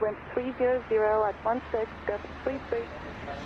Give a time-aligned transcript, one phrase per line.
[0.00, 0.82] wind 300
[1.28, 2.80] at 16, gust 33,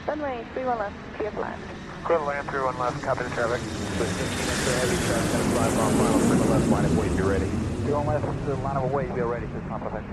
[0.06, 1.60] runway 31 left, clear for land.
[2.04, 3.60] Clear to land, 31 left, copy the traffic.
[3.98, 7.22] With 15 inch of heavy traffic, gonna fly final, clear left, line of weight, be
[7.22, 7.50] ready.
[7.84, 10.04] 31 left, the line of weight, be ready, just not perfect,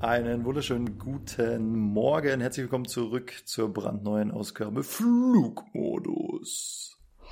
[0.00, 2.40] Einen wunderschönen guten Morgen.
[2.40, 6.16] Herzlich willkommen zurück zur brandneuen Ausgabe Flugmodus.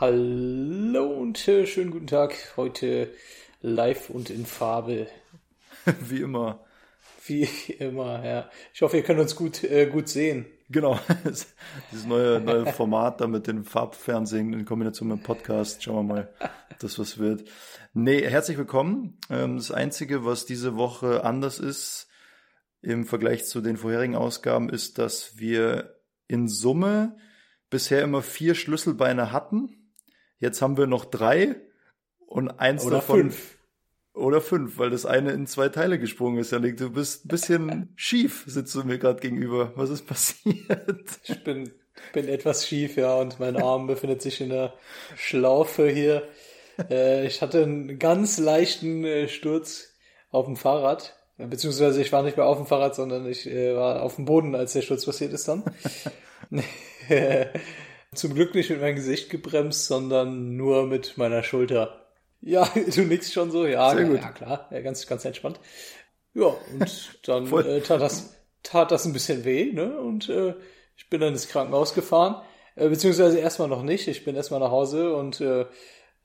[0.00, 2.34] Hallo und äh, schönen guten Tag.
[2.56, 3.12] Heute
[3.62, 5.06] live und in Farbe.
[6.00, 6.65] Wie immer.
[7.26, 7.44] Wie
[7.78, 8.50] immer, ja.
[8.72, 10.46] Ich hoffe, ihr könnt uns gut, äh, gut sehen.
[10.68, 10.98] Genau.
[11.24, 15.82] Dieses neue, neue Format da mit dem Farbfernsehen in Kombination mit dem Podcast.
[15.82, 16.34] Schauen wir mal,
[16.80, 17.48] das was wird.
[17.94, 19.18] Nee, herzlich willkommen.
[19.30, 22.08] Ähm, das Einzige, was diese Woche anders ist,
[22.82, 25.96] im Vergleich zu den vorherigen Ausgaben ist, dass wir
[26.28, 27.16] in Summe
[27.70, 29.92] bisher immer vier Schlüsselbeine hatten.
[30.38, 31.56] Jetzt haben wir noch drei
[32.26, 33.20] und eins Oder davon.
[33.22, 33.55] fünf.
[34.16, 36.50] Oder fünf, weil das eine in zwei Teile gesprungen ist.
[36.50, 39.72] Janik, du bist ein bisschen schief, sitzt du mir gerade gegenüber.
[39.76, 41.20] Was ist passiert?
[41.24, 41.70] Ich bin,
[42.14, 44.72] bin etwas schief, ja, und mein Arm befindet sich in der
[45.16, 46.22] Schlaufe hier.
[46.88, 49.92] Äh, ich hatte einen ganz leichten äh, Sturz
[50.30, 51.14] auf dem Fahrrad.
[51.36, 54.54] Beziehungsweise ich war nicht mehr auf dem Fahrrad, sondern ich äh, war auf dem Boden,
[54.54, 55.62] als der Sturz passiert ist dann.
[58.14, 62.05] Zum Glück nicht mit meinem Gesicht gebremst, sondern nur mit meiner Schulter.
[62.40, 64.20] Ja, du nix schon so, ja, Sehr ja, gut.
[64.20, 65.60] ja klar, ja, ganz, ganz entspannt.
[66.34, 69.98] Ja, und dann äh, tat das, tat das ein bisschen weh, ne?
[69.98, 70.54] Und äh,
[70.96, 72.42] ich bin dann ins Krankenhaus gefahren,
[72.74, 74.08] äh, beziehungsweise erstmal noch nicht.
[74.08, 75.66] Ich bin erstmal nach Hause und äh,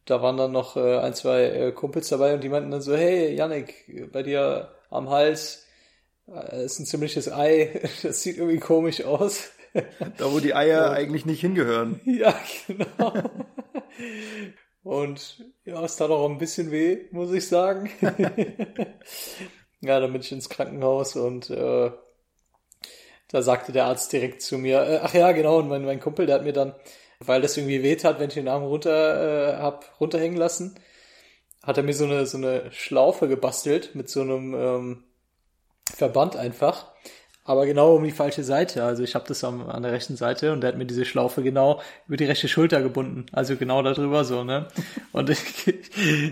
[0.05, 2.95] da waren dann noch äh, ein, zwei äh, Kumpels dabei und die meinten dann so,
[2.95, 5.67] hey, Yannick, bei dir am Hals
[6.27, 9.51] äh, ist ein ziemliches Ei, das sieht irgendwie komisch aus.
[10.17, 12.01] Da, wo die Eier eigentlich nicht hingehören.
[12.03, 12.35] Ja,
[12.67, 13.13] genau.
[14.83, 17.89] Und ja, es tat auch ein bisschen weh, muss ich sagen.
[19.81, 21.91] ja, dann bin ich ins Krankenhaus und äh,
[23.27, 26.25] da sagte der Arzt direkt zu mir, äh, ach ja, genau, und mein, mein Kumpel,
[26.25, 26.73] der hat mir dann,
[27.19, 30.75] weil das irgendwie weh tat, wenn ich den Arm runter äh, hab runterhängen lassen,
[31.61, 35.03] hat er mir so eine so eine Schlaufe gebastelt mit so einem ähm,
[35.95, 36.91] Verband einfach.
[37.43, 38.83] Aber genau um die falsche Seite.
[38.83, 41.41] Also ich habe das am, an der rechten Seite und der hat mir diese Schlaufe
[41.41, 43.25] genau über die rechte Schulter gebunden.
[43.31, 44.67] Also genau darüber so, ne?
[45.11, 45.65] Und ich,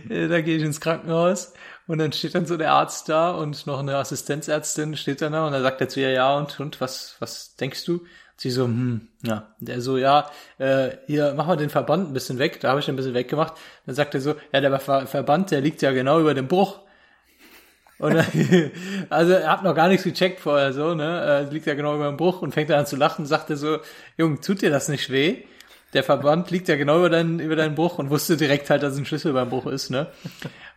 [0.07, 1.53] da gehe ich ins Krankenhaus
[1.89, 5.47] und dann steht dann so der Arzt da und noch eine Assistenzärztin steht dann da
[5.47, 7.93] und dann sagt er zu ihr, ja, und, und was, was denkst du?
[7.93, 9.55] Und sie so, hm, ja.
[9.59, 12.59] Der so, ja, äh, hier, mach mal den Verband ein bisschen weg.
[12.59, 13.55] Da habe ich den ein bisschen weggemacht.
[13.87, 16.79] Dann sagt er so, ja, der Ver Verband, der liegt ja genau über dem Bruch.
[17.99, 18.15] Und
[19.09, 21.45] also er hat noch gar nichts gecheckt vorher so, ne?
[21.49, 23.57] Äh, liegt ja genau über dem Bruch und fängt dann an zu lachen und sagte
[23.57, 23.77] so,
[24.17, 25.43] Junge, tut dir das nicht weh?
[25.93, 28.93] Der Verband liegt ja genau über deinen, über deinen Bruch und wusste direkt halt, dass
[28.93, 30.07] es ein Schlüssel beim Bruch ist, ne?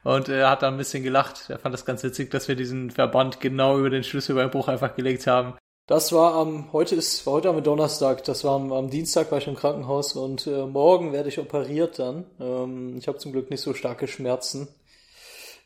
[0.05, 1.49] Und er hat dann ein bisschen gelacht.
[1.49, 4.69] Er fand das ganz witzig, dass wir diesen Verband genau über den Schlüssel beim Bruch
[4.69, 5.55] einfach gelegt haben.
[5.87, 9.39] Das war am, heute ist, war heute am Donnerstag, das war am, am Dienstag war
[9.39, 12.25] ich im Krankenhaus und äh, morgen werde ich operiert dann.
[12.41, 14.69] Ähm, ich habe zum Glück nicht so starke Schmerzen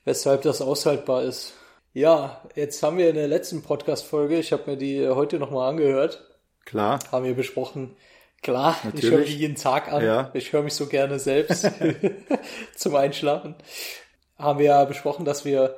[0.06, 1.52] weshalb das aushaltbar ist.
[1.92, 6.24] Ja, jetzt haben wir in der letzten Podcast-Folge, ich habe mir die heute nochmal angehört,
[6.64, 6.98] Klar.
[7.12, 7.96] haben wir besprochen,
[8.42, 9.10] klar, ich Natürlich.
[9.10, 10.30] höre mich jeden Tag an, Ja.
[10.32, 11.70] ich höre mich so gerne selbst
[12.76, 13.54] zum Einschlafen.
[14.38, 15.76] Haben wir ja besprochen, dass wir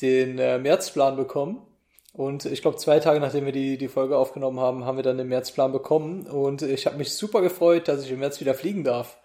[0.00, 1.66] den äh, Märzplan bekommen.
[2.14, 5.18] Und ich glaube, zwei Tage nachdem wir die, die Folge aufgenommen haben, haben wir dann
[5.18, 6.26] den Märzplan bekommen.
[6.26, 9.18] Und ich habe mich super gefreut, dass ich im März wieder fliegen darf.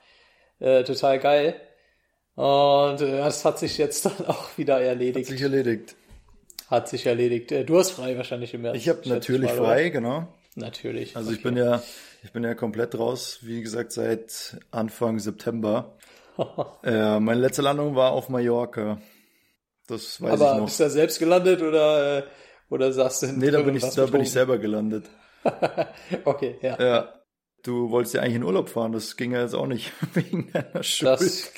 [0.59, 1.56] Äh, total geil.
[2.42, 5.28] Und äh, das hat sich jetzt dann auch wieder Hat erledigt.
[5.28, 5.96] sich erledigt.
[6.70, 7.52] Hat sich erledigt.
[7.52, 8.78] Äh, du hast frei wahrscheinlich im März.
[8.78, 9.64] Ich habe natürlich oder?
[9.66, 10.28] frei, genau.
[10.56, 11.18] Natürlich.
[11.18, 11.50] Also ich Okay.
[11.50, 11.84] bin ja,
[12.24, 15.98] ich bin ja komplett raus, wie gesagt, seit Anfang September.
[16.84, 19.02] äh, meine letzte Landung war auf Mallorca.
[19.88, 20.66] Das weiß Aber ich noch.
[20.66, 22.24] bist du da selbst gelandet oder, äh,
[22.70, 25.06] oder saßt du in Nee, da bin ich, da bin ich selber gelandet.
[26.26, 26.78] Okay, ja.
[26.82, 27.14] Ja.
[27.64, 30.84] Du wolltest ja eigentlich in Urlaub fahren, das ging ja jetzt auch nicht wegen deiner
[30.84, 31.20] Schuld.
[31.20, 31.52] Das,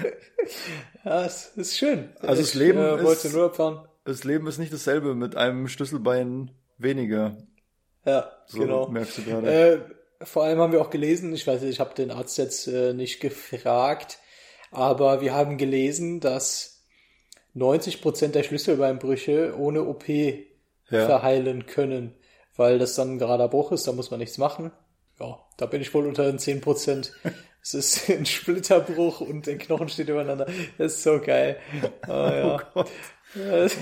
[1.04, 2.10] ja, es ist schön.
[2.20, 3.36] Also das ich, Leben äh, wollte ist-.
[4.04, 7.36] Das Leben ist nicht dasselbe mit einem Schlüsselbein weniger.
[8.04, 8.88] Ja, So genau.
[8.88, 9.50] merkst du gerade.
[9.50, 9.80] Äh,
[10.24, 12.92] vor allem haben wir auch gelesen, ich weiß nicht, ich habe den Arzt jetzt äh,
[12.94, 14.18] nicht gefragt,
[14.70, 16.84] aber wir haben gelesen, dass
[17.54, 20.46] 90% der Schlüsselbeinbrüche ohne OP ja.
[20.88, 22.14] verheilen können,
[22.56, 24.72] weil das dann ein gerader Bruch ist, da muss man nichts machen.
[25.22, 27.10] Ja, da bin ich wohl unter den 10%.
[27.64, 30.46] Es ist ein Splitterbruch und der Knochen steht übereinander.
[30.78, 31.58] Das ist so geil.
[32.08, 32.58] Ah.
[32.74, 32.90] Gott.
[33.36, 33.76] Ja, es-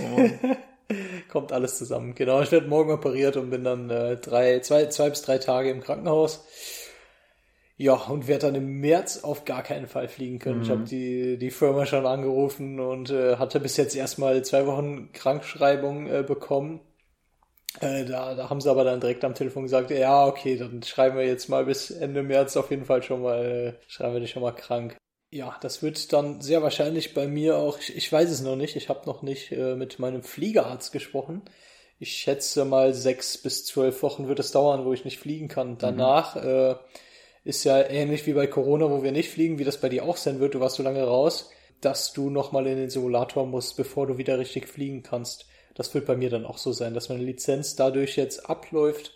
[1.30, 2.14] Kommt alles zusammen.
[2.14, 5.70] Genau, ich werde morgen operiert und bin dann äh, drei, zwei, zwei bis drei Tage
[5.70, 6.44] im Krankenhaus.
[7.78, 10.58] Ja, und werde dann im März auf gar keinen Fall fliegen können.
[10.58, 10.62] Mhm.
[10.64, 15.10] Ich habe die, die Firma schon angerufen und äh, hatte bis jetzt erstmal zwei Wochen
[15.14, 16.80] Krankschreibung äh, bekommen.
[17.78, 21.16] Äh, da, da haben sie aber dann direkt am Telefon gesagt, ja, okay, dann schreiben
[21.16, 24.30] wir jetzt mal bis Ende März auf jeden Fall schon mal, äh, schreiben wir dich
[24.30, 24.96] schon mal krank.
[25.32, 28.74] Ja, das wird dann sehr wahrscheinlich bei mir auch, ich, ich weiß es noch nicht,
[28.74, 31.42] ich habe noch nicht äh, mit meinem Fliegerarzt gesprochen.
[32.00, 35.78] Ich schätze mal sechs bis zwölf Wochen wird es dauern, wo ich nicht fliegen kann.
[35.78, 36.48] Danach mhm.
[36.48, 36.74] äh,
[37.44, 40.16] ist ja ähnlich wie bei Corona, wo wir nicht fliegen, wie das bei dir auch
[40.16, 41.50] sein wird, du warst so lange raus,
[41.80, 45.46] dass du nochmal in den Simulator musst, bevor du wieder richtig fliegen kannst.
[45.80, 49.14] Das wird bei mir dann auch so sein, dass meine Lizenz dadurch jetzt abläuft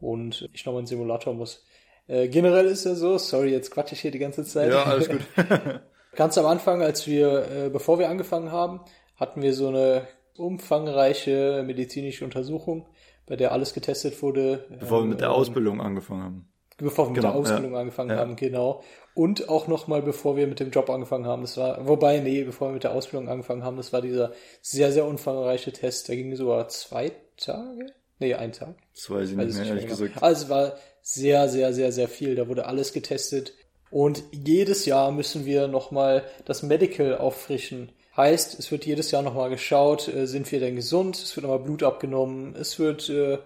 [0.00, 1.62] und ich nochmal in den Simulator muss.
[2.06, 4.70] Äh, generell ist ja so, sorry, jetzt quatsche ich hier die ganze Zeit.
[4.70, 5.20] Ja, alles gut.
[6.16, 8.80] Ganz am Anfang, als wir, äh, bevor wir angefangen haben,
[9.16, 10.08] hatten wir so eine
[10.38, 12.86] umfangreiche medizinische Untersuchung,
[13.26, 14.64] bei der alles getestet wurde.
[14.70, 17.80] Bevor wir mit der ähm, Ausbildung angefangen haben bevor wir mit genau, der Ausbildung ja.
[17.80, 18.16] angefangen ja.
[18.16, 18.82] haben, genau.
[19.14, 21.42] Und auch nochmal, bevor wir mit dem Job angefangen haben.
[21.42, 24.92] Das war, wobei, nee, bevor wir mit der Ausbildung angefangen haben, das war dieser sehr,
[24.92, 26.08] sehr umfangreiche Test.
[26.08, 27.86] Der ging sogar zwei Tage?
[28.18, 28.74] Nee, ein Tag.
[28.94, 30.22] Das weiß ich nicht mehr, ehrlich gesagt.
[30.22, 32.34] Also es war sehr, sehr, sehr, sehr viel.
[32.34, 33.54] Da wurde alles getestet.
[33.90, 37.92] Und jedes Jahr müssen wir nochmal das Medical auffrischen.
[38.16, 41.16] Heißt, es wird jedes Jahr nochmal geschaut, äh, sind wir denn gesund?
[41.16, 42.54] Es wird nochmal Blut abgenommen.
[42.58, 43.38] Es wird äh,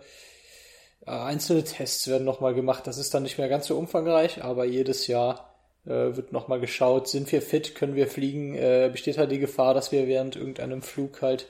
[1.06, 2.86] einzelne Tests werden nochmal gemacht.
[2.86, 5.54] Das ist dann nicht mehr ganz so umfangreich, aber jedes Jahr
[5.86, 9.74] äh, wird nochmal geschaut, sind wir fit, können wir fliegen, äh, besteht halt die Gefahr,
[9.74, 11.46] dass wir während irgendeinem Flug halt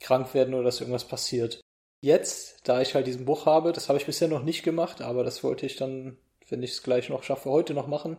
[0.00, 1.60] krank werden oder dass irgendwas passiert.
[2.00, 5.24] Jetzt, da ich halt diesen Buch habe, das habe ich bisher noch nicht gemacht, aber
[5.24, 6.18] das wollte ich dann,
[6.48, 8.18] wenn ich es gleich noch schaffe, heute noch machen,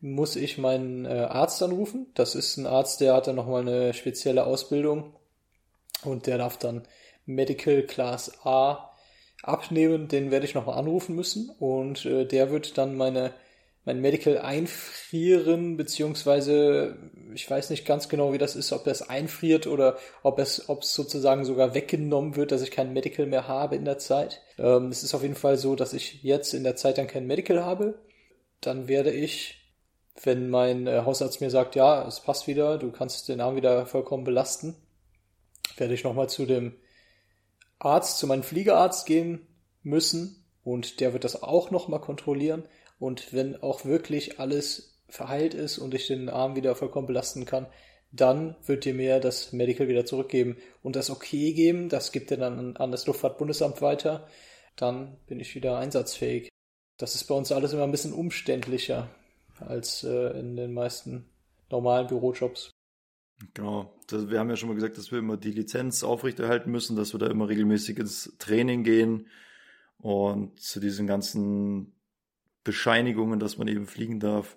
[0.00, 2.06] muss ich meinen äh, Arzt anrufen.
[2.14, 5.14] Das ist ein Arzt, der hat dann nochmal eine spezielle Ausbildung
[6.04, 6.84] und der darf dann
[7.26, 8.89] Medical Class A
[9.42, 13.32] abnehmen, den werde ich nochmal anrufen müssen und äh, der wird dann meine
[13.84, 16.96] mein Medical einfrieren, beziehungsweise
[17.32, 20.82] ich weiß nicht ganz genau, wie das ist, ob das einfriert oder ob es, ob
[20.82, 24.42] es sozusagen sogar weggenommen wird, dass ich kein Medical mehr habe in der Zeit.
[24.58, 27.26] Ähm, es ist auf jeden Fall so, dass ich jetzt in der Zeit dann kein
[27.26, 27.98] Medical habe.
[28.60, 29.58] Dann werde ich,
[30.22, 33.86] wenn mein äh, Hausarzt mir sagt, ja, es passt wieder, du kannst den Arm wieder
[33.86, 34.76] vollkommen belasten,
[35.78, 36.74] werde ich nochmal zu dem
[37.80, 39.46] Arzt, zu meinem Fliegerarzt gehen
[39.82, 42.64] müssen und der wird das auch nochmal kontrollieren.
[42.98, 47.66] Und wenn auch wirklich alles verheilt ist und ich den Arm wieder vollkommen belasten kann,
[48.12, 51.88] dann wird dir mir das Medical wieder zurückgeben und das Okay geben.
[51.88, 54.28] Das gibt er dann an das Luftfahrtbundesamt weiter.
[54.76, 56.48] Dann bin ich wieder einsatzfähig.
[56.98, 59.08] Das ist bei uns alles immer ein bisschen umständlicher
[59.60, 61.30] als äh, in den meisten
[61.70, 62.70] normalen Bürojobs.
[63.54, 63.98] Genau.
[64.06, 67.14] Das, wir haben ja schon mal gesagt, dass wir immer die Lizenz aufrechterhalten müssen, dass
[67.14, 69.26] wir da immer regelmäßig ins Training gehen
[69.98, 71.94] und zu diesen ganzen
[72.64, 74.56] Bescheinigungen, dass man eben fliegen darf.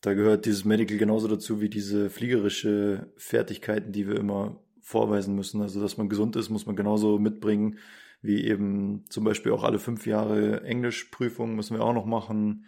[0.00, 5.60] Da gehört dieses Medical genauso dazu wie diese fliegerische Fertigkeiten, die wir immer vorweisen müssen.
[5.60, 7.78] Also, dass man gesund ist, muss man genauso mitbringen,
[8.22, 12.64] wie eben zum Beispiel auch alle fünf Jahre Englischprüfung müssen wir auch noch machen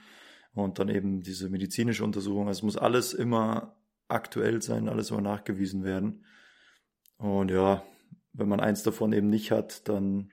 [0.55, 2.49] und dann eben diese medizinische Untersuchung.
[2.49, 3.77] Also, es muss alles immer
[4.13, 6.25] aktuell sein, alles immer nachgewiesen werden.
[7.17, 7.83] Und ja,
[8.33, 10.33] wenn man eins davon eben nicht hat, dann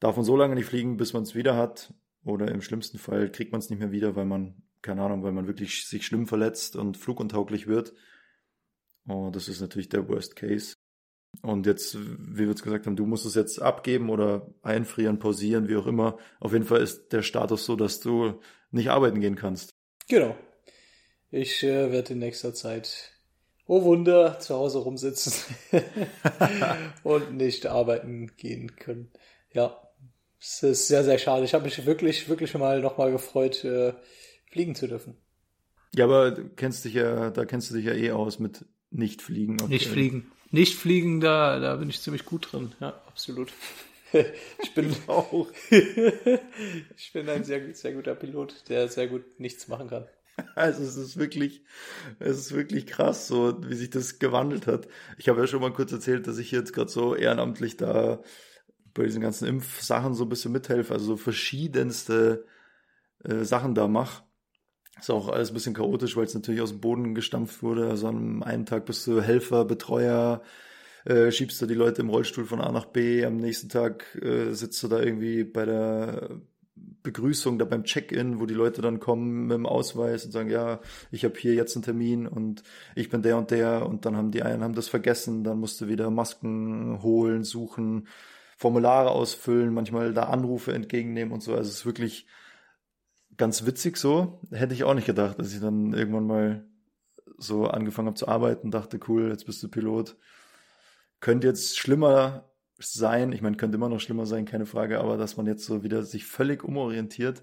[0.00, 1.94] darf man so lange nicht fliegen, bis man es wieder hat.
[2.24, 5.32] Oder im schlimmsten Fall kriegt man es nicht mehr wieder, weil man, keine Ahnung, weil
[5.32, 7.94] man wirklich sich schlimm verletzt und fluguntauglich wird.
[9.06, 10.74] Und das ist natürlich der Worst Case.
[11.42, 15.68] Und jetzt, wie wir es gesagt haben, du musst es jetzt abgeben oder einfrieren, pausieren,
[15.68, 16.18] wie auch immer.
[16.40, 19.70] Auf jeden Fall ist der Status so, dass du nicht arbeiten gehen kannst.
[20.08, 20.36] Genau.
[21.30, 23.12] Ich äh, werde in nächster Zeit,
[23.66, 25.32] oh Wunder, zu Hause rumsitzen
[27.02, 29.10] und nicht arbeiten gehen können.
[29.52, 29.80] Ja,
[30.40, 31.44] es ist sehr, sehr schade.
[31.44, 33.94] Ich habe mich wirklich, wirklich mal nochmal gefreut, äh,
[34.50, 35.16] fliegen zu dürfen.
[35.94, 39.22] Ja, aber du kennst dich ja, da kennst du dich ja eh aus mit nicht
[39.22, 39.56] fliegen.
[39.68, 40.30] Nicht fliegen.
[40.50, 42.72] Nicht fliegen, da, da bin ich ziemlich gut drin.
[42.80, 43.52] Ja, absolut.
[44.62, 45.48] ich bin auch.
[45.70, 50.06] ich bin ein sehr, sehr guter Pilot, der sehr gut nichts machen kann.
[50.54, 51.62] Also es ist wirklich,
[52.18, 54.88] es ist wirklich krass, so wie sich das gewandelt hat.
[55.18, 58.20] Ich habe ja schon mal kurz erzählt, dass ich jetzt gerade so ehrenamtlich da
[58.94, 62.46] bei diesen ganzen Impfsachen so ein bisschen mithelfe, also so verschiedenste
[63.24, 64.24] äh, Sachen da mache.
[64.98, 67.90] Ist auch alles ein bisschen chaotisch, weil es natürlich aus dem Boden gestampft wurde.
[67.90, 70.42] Also am einen Tag bist du Helfer, Betreuer,
[71.04, 73.24] äh, schiebst du die Leute im Rollstuhl von A nach B.
[73.26, 76.40] Am nächsten Tag äh, sitzt du da irgendwie bei der
[77.06, 80.80] Begrüßung da beim Check-in, wo die Leute dann kommen mit dem Ausweis und sagen, ja,
[81.12, 82.64] ich habe hier jetzt einen Termin und
[82.96, 85.80] ich bin der und der und dann haben die einen haben das vergessen, dann musst
[85.80, 88.08] du wieder Masken holen, suchen,
[88.56, 91.52] Formulare ausfüllen, manchmal da Anrufe entgegennehmen und so.
[91.52, 92.26] Also es ist wirklich
[93.36, 94.40] ganz witzig so.
[94.50, 96.66] Hätte ich auch nicht gedacht, dass ich dann irgendwann mal
[97.38, 100.16] so angefangen habe zu arbeiten, dachte, cool, jetzt bist du Pilot.
[101.20, 105.36] Könnte jetzt schlimmer sein, ich meine, könnte immer noch schlimmer sein, keine Frage, aber dass
[105.36, 107.42] man jetzt so wieder sich völlig umorientiert,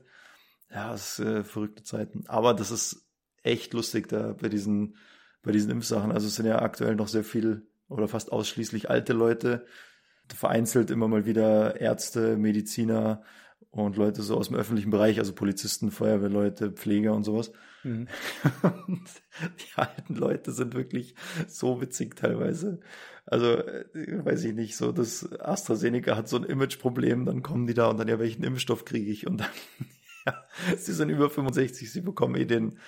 [0.69, 2.23] ja, das ist äh, verrückte Zeiten.
[2.27, 3.07] Aber das ist
[3.43, 4.97] echt lustig da bei diesen,
[5.43, 6.11] bei diesen Impfsachen.
[6.11, 9.65] Also es sind ja aktuell noch sehr viel oder fast ausschließlich alte Leute,
[10.33, 13.23] vereinzelt immer mal wieder Ärzte, Mediziner
[13.71, 17.51] und Leute so aus dem öffentlichen Bereich, also Polizisten, Feuerwehrleute, Pfleger und sowas.
[17.83, 18.07] Mhm.
[18.61, 19.03] Und
[19.59, 21.15] die alten Leute sind wirklich
[21.47, 22.79] so witzig teilweise.
[23.25, 23.85] Also, äh,
[24.25, 27.97] weiß ich nicht, so das AstraZeneca hat so ein Imageproblem, dann kommen die da und
[27.97, 29.27] dann, ja, welchen Impfstoff kriege ich?
[29.27, 29.49] Und dann,
[30.25, 30.43] ja,
[30.77, 32.79] sie sind über 65, sie bekommen eh den,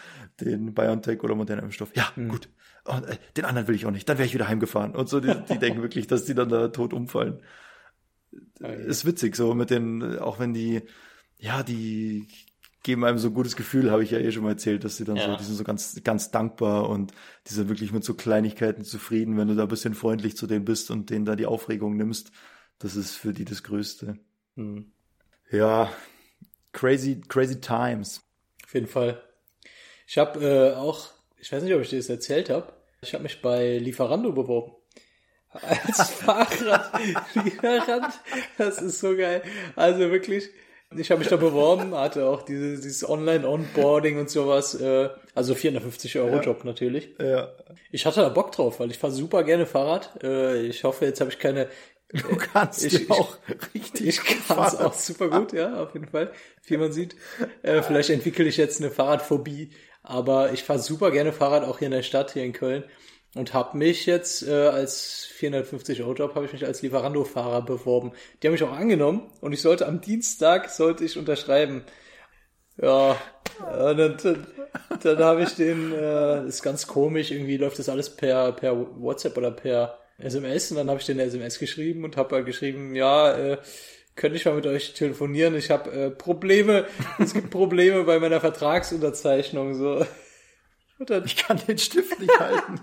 [0.41, 1.95] den BioNTech oder modernen Impfstoff.
[1.95, 2.29] Ja, mhm.
[2.29, 2.49] gut.
[2.83, 4.07] Und äh, den anderen will ich auch nicht.
[4.07, 4.95] Dann wäre ich wieder heimgefahren.
[4.95, 7.41] Und so, die, die denken wirklich, dass die dann da tot umfallen.
[8.59, 8.85] Okay.
[8.85, 10.81] Ist witzig, so mit den, auch wenn die,
[11.39, 12.27] ja, die
[12.83, 15.05] geben einem so ein gutes Gefühl, habe ich ja eh schon mal erzählt, dass sie
[15.05, 15.31] dann ja.
[15.31, 17.13] so, die sind so ganz, ganz dankbar und
[17.47, 20.65] die sind wirklich mit so Kleinigkeiten zufrieden, wenn du da ein bisschen freundlich zu denen
[20.65, 22.31] bist und denen da die Aufregung nimmst.
[22.77, 24.19] Das ist für die das Größte.
[24.55, 24.91] Hm.
[25.51, 25.91] Ja,
[26.73, 28.21] crazy, crazy times.
[28.63, 29.21] Auf jeden Fall.
[30.07, 33.23] Ich habe äh, auch, ich weiß nicht, ob ich dir das erzählt habe, ich habe
[33.23, 34.73] mich bei Lieferando beworben.
[35.61, 38.13] Als Fahrradlieferant.
[38.57, 39.41] Das ist so geil.
[39.75, 40.49] Also wirklich,
[40.95, 44.75] ich habe mich da beworben, hatte auch diese, dieses Online-Onboarding und sowas.
[44.75, 46.65] Äh, also 450 Euro Job ja.
[46.65, 47.09] natürlich.
[47.19, 47.53] Ja.
[47.91, 50.23] Ich hatte da Bock drauf, weil ich fahre super gerne Fahrrad.
[50.23, 51.67] Äh, ich hoffe, jetzt habe ich keine.
[52.11, 53.37] Du kannst ich, auch
[53.73, 54.07] richtig.
[54.07, 56.31] Ich kann es auch super gut, ja, auf jeden Fall.
[56.63, 57.15] Wie man sieht.
[57.63, 59.71] Äh, vielleicht entwickle ich jetzt eine Fahrradphobie.
[60.03, 62.83] Aber ich fahre super gerne Fahrrad auch hier in der Stadt, hier in Köln
[63.35, 68.13] und habe mich jetzt äh, als 450 Euro Job habe ich mich als Lieferando-Fahrer beworben.
[68.41, 71.83] Die haben mich auch angenommen und ich sollte am Dienstag sollte ich unterschreiben.
[72.81, 73.11] Ja,
[73.59, 74.47] äh, dann, dann,
[75.03, 79.37] dann habe ich den, äh, ist ganz komisch, irgendwie läuft das alles per per WhatsApp
[79.37, 83.33] oder per SMS und dann habe ich den SMS geschrieben und habe halt geschrieben, ja,
[83.37, 83.57] äh,
[84.15, 85.55] könnte ich mal mit euch telefonieren?
[85.55, 86.85] Ich habe äh, Probleme,
[87.19, 90.05] es gibt Probleme bei meiner Vertragsunterzeichnung so.
[90.97, 92.79] Dann, ich kann den Stift nicht halten.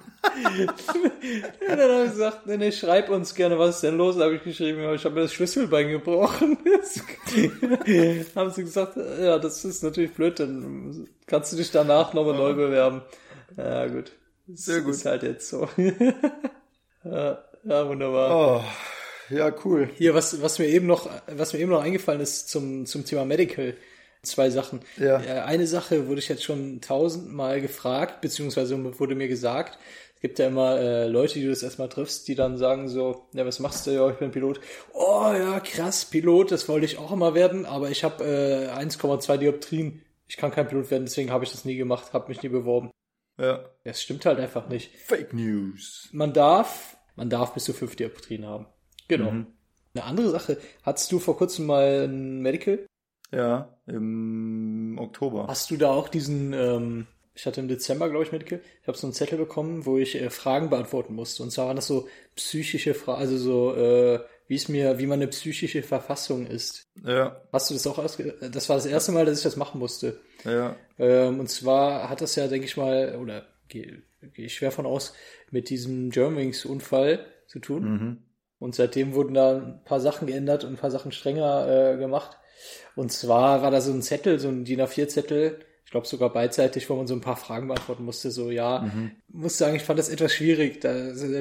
[1.67, 4.17] ja, dann habe ich gesagt, nee, nee, schreib uns gerne, was ist denn los?
[4.17, 6.59] Da habe ich geschrieben, ja, ich habe mir das Schlüsselbein gebrochen.
[8.35, 12.53] haben sie gesagt, ja, das ist natürlich blöd, dann kannst du dich danach nochmal neu
[12.53, 13.01] bewerben.
[13.57, 14.13] Ja, gut.
[14.47, 14.93] Das Sehr gut.
[14.93, 15.69] ist halt jetzt so.
[17.05, 18.61] ja, ja, wunderbar.
[18.61, 19.89] Oh, ja, cool.
[19.95, 23.25] Hier, was, was mir eben noch, was mir eben noch eingefallen ist zum, zum Thema
[23.25, 23.75] Medical
[24.23, 24.81] zwei Sachen.
[24.99, 25.21] Ja.
[25.21, 29.79] Äh, eine Sache wurde ich jetzt schon tausendmal gefragt, beziehungsweise wurde mir gesagt,
[30.15, 33.27] es gibt ja immer äh, Leute, die du das erstmal triffst, die dann sagen so,
[33.33, 33.91] ja, was machst du?
[33.91, 34.61] Ja, ich bin Pilot.
[34.93, 39.37] Oh ja, krass, Pilot, das wollte ich auch immer werden, aber ich habe äh, 1,2
[39.39, 40.03] Dioptrien.
[40.29, 42.91] Ich kann kein Pilot werden, deswegen habe ich das nie gemacht, habe mich nie beworben.
[43.39, 43.65] Ja.
[43.85, 44.97] Das stimmt halt einfach nicht.
[44.97, 46.09] Fake News.
[46.13, 48.67] Man darf, man darf bis zu 5 Dioptrien haben.
[49.09, 49.33] Genau.
[49.33, 49.47] Mhm.
[49.95, 52.87] Eine andere Sache, hattest du vor kurzem mal ein Medical?
[53.33, 55.47] Ja, im Oktober.
[55.49, 58.99] Hast du da auch diesen, ähm, ich hatte im Dezember, glaube ich, Medical, ich habe
[58.99, 61.43] so einen Zettel bekommen, wo ich äh, Fragen beantworten musste.
[61.43, 65.29] Und zwar waren das so psychische Fragen, also so, äh, wie es mir, wie meine
[65.29, 66.87] psychische Verfassung ist.
[67.07, 67.41] Ja.
[67.53, 70.21] Hast du das auch ausge Das war das erste Mal, dass ich das machen musste.
[70.45, 70.77] Ja.
[70.99, 74.03] Ähm, und zwar hat das ja, denke ich mal, oder gehe
[74.35, 75.15] geh ich schwer von aus,
[75.51, 77.83] mit diesem Germanwings-Unfall zu tun.
[77.83, 78.19] Mhm.
[78.59, 82.39] Und seitdem wurden da ein paar Sachen geändert und ein paar Sachen strenger äh, gemacht.
[82.95, 86.89] Und zwar war da so ein Zettel, so ein DIN A4-Zettel, ich glaube sogar beidseitig,
[86.89, 88.31] wo man so ein paar Fragen beantworten musste.
[88.31, 89.13] So, ja, mhm.
[89.29, 90.81] muss sagen, ich fand das etwas schwierig.
[90.81, 90.91] Da,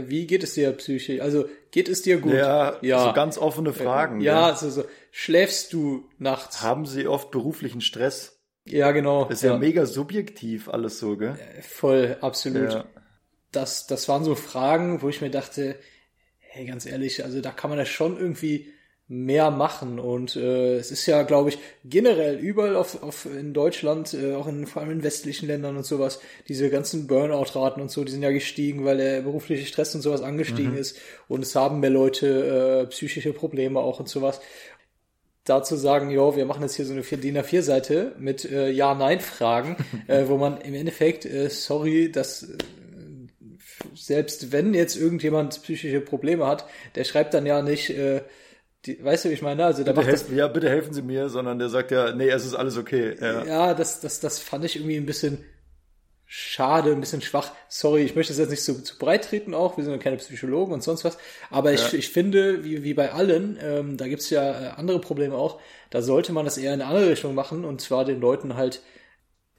[0.09, 1.21] wie geht es dir psychisch?
[1.21, 2.33] Also, geht es dir gut?
[2.33, 3.07] Ja, ja.
[3.07, 4.19] so ganz offene Fragen.
[4.19, 4.55] Ja, ja.
[4.55, 6.61] So, so, schläfst du nachts?
[6.61, 8.41] Haben sie oft beruflichen Stress?
[8.65, 9.23] Ja, genau.
[9.25, 11.37] Das ist ja, ja mega subjektiv alles so, gell?
[11.57, 12.73] Äh, voll, absolut.
[12.73, 12.85] Ja.
[13.53, 15.77] Das, das waren so Fragen, wo ich mir dachte,
[16.39, 18.73] hey, ganz ehrlich, also da kann man das schon irgendwie
[19.11, 19.99] mehr machen.
[19.99, 24.47] Und äh, es ist ja, glaube ich, generell überall auf, auf in Deutschland, äh, auch
[24.47, 28.23] in vor allem in westlichen Ländern und sowas, diese ganzen Burnout-Raten und so, die sind
[28.23, 30.77] ja gestiegen, weil der berufliche Stress und sowas angestiegen mhm.
[30.77, 30.97] ist.
[31.27, 34.39] Und es haben mehr Leute äh, psychische Probleme auch und sowas.
[35.43, 39.75] Dazu sagen, jo, wir machen jetzt hier so eine DIN A4-Seite mit äh, Ja-Nein-Fragen,
[40.07, 42.57] äh, wo man im Endeffekt, äh, sorry, dass äh,
[43.93, 46.65] selbst wenn jetzt irgendjemand psychische Probleme hat,
[46.95, 48.21] der schreibt dann ja nicht, äh,
[48.85, 49.65] die, weißt du, wie ich meine?
[49.65, 52.29] Also da bitte helfen, das, ja, bitte helfen Sie mir, sondern der sagt ja, nee,
[52.29, 53.15] es ist alles okay.
[53.19, 55.43] Ja, ja das, das, das fand ich irgendwie ein bisschen
[56.25, 57.51] schade, ein bisschen schwach.
[57.67, 60.15] Sorry, ich möchte es jetzt nicht zu, zu breit treten auch, wir sind ja keine
[60.15, 61.17] Psychologen und sonst was.
[61.49, 65.35] Aber ich, ich finde, wie, wie bei allen, ähm, da gibt's ja äh, andere Probleme
[65.35, 65.59] auch,
[65.89, 68.81] da sollte man das eher in eine andere Richtung machen und zwar den Leuten halt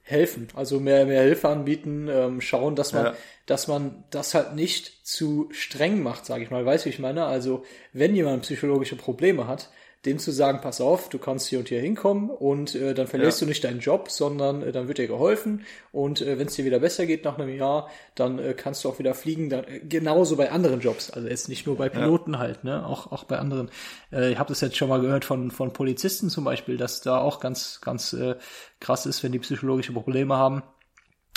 [0.03, 3.15] helfen, also mehr, mehr Hilfe anbieten, ähm, schauen, dass man, ja.
[3.45, 6.65] dass man das halt nicht zu streng macht, sage ich mal.
[6.65, 7.25] Weißt du, wie ich meine?
[7.25, 9.69] Also, wenn jemand psychologische Probleme hat,
[10.05, 13.39] dem zu sagen, pass auf, du kannst hier und hier hinkommen und äh, dann verlierst
[13.39, 13.45] ja.
[13.45, 16.65] du nicht deinen Job, sondern äh, dann wird dir geholfen und äh, wenn es dir
[16.65, 19.49] wieder besser geht nach einem Jahr, dann äh, kannst du auch wieder fliegen.
[19.49, 22.39] Dann, äh, genauso bei anderen Jobs, also jetzt nicht nur bei Piloten ja.
[22.39, 23.71] halt, ne, auch auch bei anderen.
[24.11, 27.19] Äh, ich habe das jetzt schon mal gehört von von Polizisten zum Beispiel, dass da
[27.19, 28.35] auch ganz ganz äh,
[28.81, 30.63] krass ist, wenn die psychologische Probleme haben,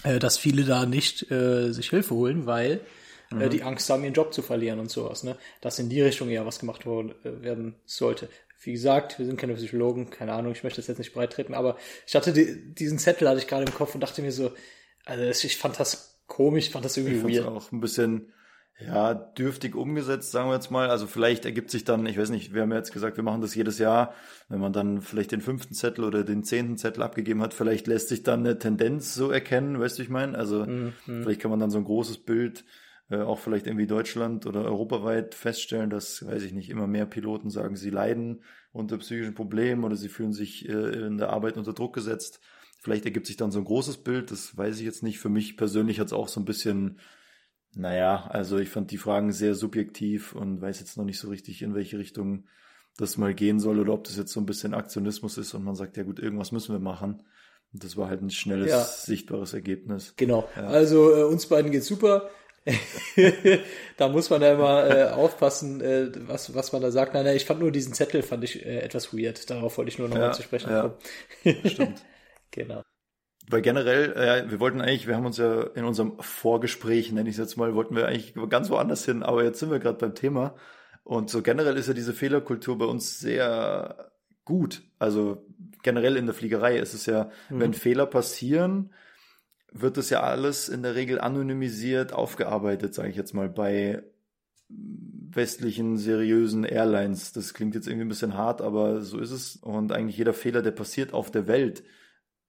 [0.02, 2.80] äh, dass viele da nicht äh, sich Hilfe holen, weil
[3.30, 3.50] äh, mhm.
[3.50, 5.36] die Angst haben, ihren Job zu verlieren und sowas, ne?
[5.60, 8.28] Dass in die Richtung eher was gemacht worden, äh, werden sollte.
[8.62, 11.54] Wie gesagt, wir sind keine Psychologen, keine Ahnung, ich möchte das jetzt nicht breit treten,
[11.54, 14.52] aber ich hatte die, diesen Zettel hatte ich gerade im Kopf und dachte mir so,
[15.04, 17.46] also ich fand das komisch, fand das irgendwie ich weird.
[17.46, 18.32] auch ein bisschen,
[18.78, 20.90] ja, dürftig umgesetzt, sagen wir jetzt mal.
[20.90, 23.40] Also vielleicht ergibt sich dann, ich weiß nicht, wir haben ja jetzt gesagt, wir machen
[23.40, 24.12] das jedes Jahr.
[24.48, 28.08] Wenn man dann vielleicht den fünften Zettel oder den zehnten Zettel abgegeben hat, vielleicht lässt
[28.08, 30.36] sich dann eine Tendenz so erkennen, weißt du, ich meine?
[30.36, 30.92] Also mhm.
[31.06, 32.64] vielleicht kann man dann so ein großes Bild
[33.08, 37.50] äh, auch vielleicht irgendwie Deutschland oder europaweit feststellen, dass, weiß ich nicht, immer mehr Piloten
[37.50, 41.72] sagen, sie leiden unter psychischen Problemen oder sie fühlen sich äh, in der Arbeit unter
[41.72, 42.40] Druck gesetzt.
[42.82, 45.18] Vielleicht ergibt sich dann so ein großes Bild, das weiß ich jetzt nicht.
[45.18, 47.00] Für mich persönlich hat es auch so ein bisschen,
[47.74, 51.62] naja, also ich fand die Fragen sehr subjektiv und weiß jetzt noch nicht so richtig,
[51.62, 52.46] in welche Richtung
[52.96, 55.74] das mal gehen soll oder ob das jetzt so ein bisschen Aktionismus ist und man
[55.74, 57.22] sagt, ja gut, irgendwas müssen wir machen.
[57.72, 58.82] Und das war halt ein schnelles, ja.
[58.82, 60.14] sichtbares Ergebnis.
[60.16, 60.48] Genau.
[60.56, 60.66] Ja.
[60.66, 62.30] Also äh, uns beiden geht's super.
[63.96, 67.14] da muss man ja immer äh, aufpassen, äh, was, was man da sagt.
[67.14, 69.48] Nein, nein, ich fand nur diesen Zettel, fand ich äh, etwas weird.
[69.50, 70.96] Darauf wollte ich nur noch ja, mal zu sprechen ja, kommen.
[71.66, 72.02] Stimmt.
[72.50, 72.82] genau.
[73.48, 77.36] Weil generell, äh, wir wollten eigentlich, wir haben uns ja in unserem Vorgespräch, nenne ich
[77.36, 80.14] es jetzt mal, wollten wir eigentlich ganz woanders hin, aber jetzt sind wir gerade beim
[80.16, 80.56] Thema.
[81.04, 84.10] Und so generell ist ja diese Fehlerkultur bei uns sehr
[84.44, 84.82] gut.
[84.98, 85.46] Also
[85.84, 87.60] generell in der Fliegerei ist es ja, mhm.
[87.60, 88.90] wenn Fehler passieren,
[89.72, 94.02] wird das ja alles in der Regel anonymisiert aufgearbeitet, sage ich jetzt mal, bei
[94.68, 97.32] westlichen seriösen Airlines.
[97.32, 99.56] Das klingt jetzt irgendwie ein bisschen hart, aber so ist es.
[99.56, 101.84] Und eigentlich jeder Fehler, der passiert auf der Welt,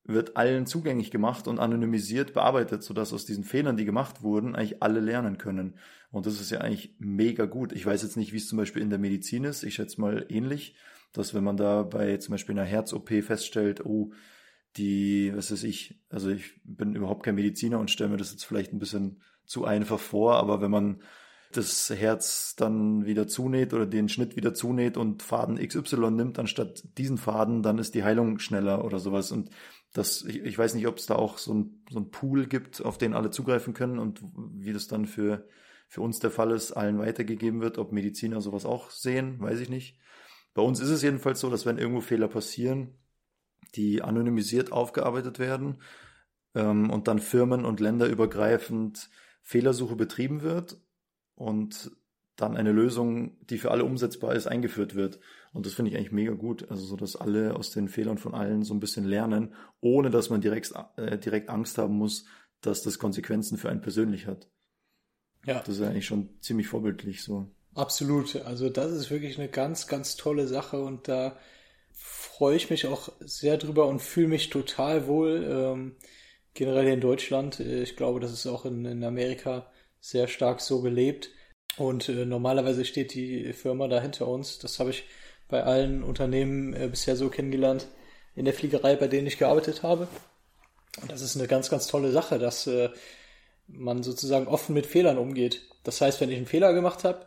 [0.06, 4.82] wird allen zugänglich gemacht und anonymisiert bearbeitet, sodass aus diesen Fehlern, die gemacht wurden, eigentlich
[4.82, 5.76] alle lernen können.
[6.12, 7.74] Und das ist ja eigentlich mega gut.
[7.74, 9.63] Ich weiß jetzt nicht, wie es zum Beispiel in der Medizin ist.
[9.63, 10.76] Ich schätze mal ähnlich,
[11.12, 14.12] dass wenn man da bei zum Beispiel einer Herz-OP feststellt, oh,
[14.78, 18.46] die, was weiß ich, also ich bin überhaupt kein Mediziner und stelle mir das jetzt
[18.46, 21.02] vielleicht ein bisschen zu einfach vor, aber wenn man
[21.54, 26.84] das Herz dann wieder zunäht oder den Schnitt wieder zunäht und Faden XY nimmt anstatt
[26.98, 29.32] diesen Faden, dann ist die Heilung schneller oder sowas.
[29.32, 29.50] Und
[29.94, 32.84] das, ich, ich weiß nicht, ob es da auch so ein, so ein Pool gibt,
[32.84, 35.48] auf den alle zugreifen können und wie das dann für,
[35.88, 39.70] für uns der Fall ist, allen weitergegeben wird, ob Mediziner sowas auch sehen, weiß ich
[39.70, 39.98] nicht.
[40.54, 42.98] Bei uns ist es jedenfalls so, dass wenn irgendwo Fehler passieren,
[43.75, 45.82] die anonymisiert aufgearbeitet werden
[46.56, 49.10] ähm, und dann firmen- und länderübergreifend
[49.41, 50.77] Fehlersuche betrieben wird
[51.36, 51.91] und
[52.36, 55.19] dann eine Lösung, die für alle umsetzbar ist, eingeführt wird.
[55.53, 56.69] Und das finde ich eigentlich mega gut.
[56.69, 60.30] Also so, dass alle aus den Fehlern von allen so ein bisschen lernen, ohne dass
[60.30, 62.25] man direkt, äh, direkt Angst haben muss,
[62.62, 64.47] dass das Konsequenzen für einen persönlich hat.
[65.45, 65.62] Ja.
[65.65, 67.49] Das ist eigentlich schon ziemlich vorbildlich so.
[67.73, 68.36] Absolut.
[68.38, 71.38] Also das ist wirklich eine ganz, ganz tolle Sache und da
[71.98, 75.46] freue ich mich auch sehr drüber und fühle mich total wohl.
[75.50, 75.96] Ähm,
[76.58, 77.60] generell in Deutschland.
[77.60, 81.30] Äh, ich glaube, das ist auch in, in Amerika sehr stark so gelebt.
[81.78, 84.60] Und äh, normalerweise steht die Firma da hinter uns.
[84.60, 85.06] Das habe ich
[85.48, 87.88] bei allen Unternehmen äh, bisher so kennengelernt
[88.36, 90.08] in der Fliegerei, bei denen ich gearbeitet habe.
[91.02, 92.90] Und das ist eine ganz, ganz tolle Sache, dass äh,
[93.68, 95.62] man sozusagen offen mit Fehlern umgeht.
[95.84, 97.27] Das heißt, wenn ich einen Fehler gemacht habe,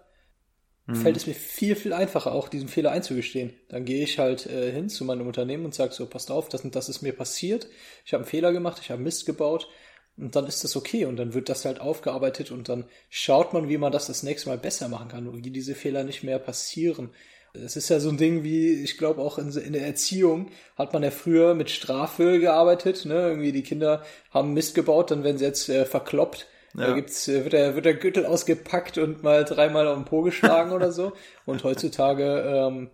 [0.87, 0.97] mhm.
[0.97, 3.55] fällt es mir viel, viel einfacher, auch diesen Fehler einzugestehen.
[3.69, 6.65] Dann gehe ich halt äh, hin zu meinem Unternehmen und sage so, passt auf, das
[6.65, 7.69] und das ist mir passiert.
[8.05, 9.69] Ich habe einen Fehler gemacht, ich habe Mist gebaut.
[10.17, 13.69] Und dann ist das okay und dann wird das halt aufgearbeitet und dann schaut man,
[13.69, 16.39] wie man das das nächste Mal besser machen kann und wie diese Fehler nicht mehr
[16.39, 17.11] passieren.
[17.53, 20.93] Es ist ja so ein Ding wie, ich glaube auch in, in, der Erziehung hat
[20.93, 23.29] man ja früher mit Strafe gearbeitet, ne?
[23.29, 26.89] Irgendwie die Kinder haben Mist gebaut, dann werden sie jetzt äh, verkloppt ja.
[26.89, 30.23] Da gibt's, äh, wird der, wird der Gürtel ausgepackt und mal dreimal auf den Po
[30.23, 31.13] geschlagen oder so.
[31.47, 32.91] Und heutzutage ähm,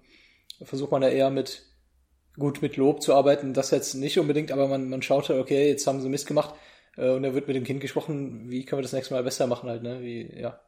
[0.63, 1.63] versucht man da eher mit
[2.39, 3.55] gut mit Lob zu arbeiten.
[3.55, 6.55] Das jetzt nicht unbedingt, aber man, man schaut halt, okay, jetzt haben sie Mist gemacht
[6.97, 9.47] äh, und da wird mit dem Kind gesprochen, wie können wir das nächste Mal besser
[9.47, 10.01] machen halt, ne?
[10.01, 10.61] Wie, ja,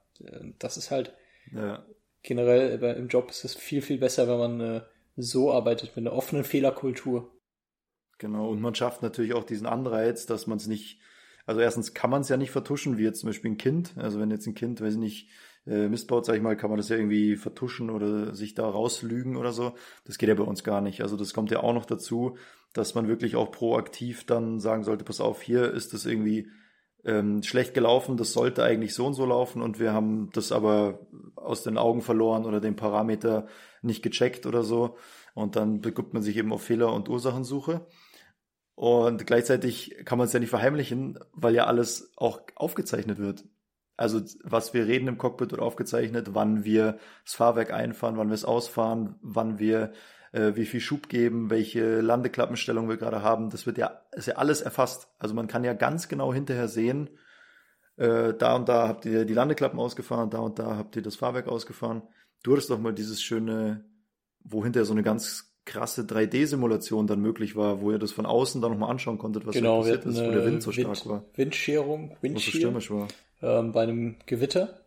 [0.59, 1.14] das ist halt
[1.53, 1.85] ja.
[2.23, 4.81] generell im Job ist es viel, viel besser, wenn man äh,
[5.16, 7.31] so arbeitet, mit einer offenen Fehlerkultur.
[8.18, 11.01] Genau, und man schafft natürlich auch diesen Anreiz, dass man es nicht
[11.48, 13.94] Also erstens kann man es ja nicht vertuschen, wie jetzt zum Beispiel ein Kind.
[13.96, 15.28] Also wenn jetzt ein Kind, weiß ich nicht,
[15.66, 18.68] äh, Mist baut, sag ich mal, kann man das ja irgendwie vertuschen oder sich da
[18.68, 19.72] rauslügen oder so.
[20.04, 21.00] Das geht ja bei uns gar nicht.
[21.00, 22.37] Also das kommt ja auch noch dazu,
[22.74, 26.48] dass man wirklich auch proaktiv dann sagen sollte, pass auf, hier ist das irgendwie
[27.06, 31.00] ähm, schlecht gelaufen, das sollte eigentlich so und so laufen und wir haben das aber
[31.34, 33.46] aus den Augen verloren oder den Parameter
[33.80, 34.98] nicht gecheckt oder so.
[35.32, 37.87] Und dann begibt man sich eben auf Fehler- und Ursachensuche.
[38.78, 43.44] Und gleichzeitig kann man es ja nicht verheimlichen, weil ja alles auch aufgezeichnet wird.
[43.96, 48.34] Also was wir reden im Cockpit wird aufgezeichnet, wann wir das Fahrwerk einfahren, wann wir
[48.34, 49.90] es ausfahren, wann wir
[50.30, 53.50] äh, wie viel Schub geben, welche Landeklappenstellung wir gerade haben.
[53.50, 55.08] Das wird ja, ist ja alles erfasst.
[55.18, 57.10] Also man kann ja ganz genau hinterher sehen,
[57.96, 61.16] äh, da und da habt ihr die Landeklappen ausgefahren, da und da habt ihr das
[61.16, 62.02] Fahrwerk ausgefahren.
[62.44, 63.84] Du hattest doch mal dieses schöne,
[64.44, 68.61] wo hinterher so eine ganz krasse 3D-Simulation dann möglich war, wo ihr das von außen
[68.61, 71.24] dann nochmal anschauen konntet, was genau, passiert ist, wo der Wind so Wind, stark war.
[71.35, 73.07] Windscherung, Wo es so stürmisch war.
[73.42, 74.81] ähm, bei einem Gewitter.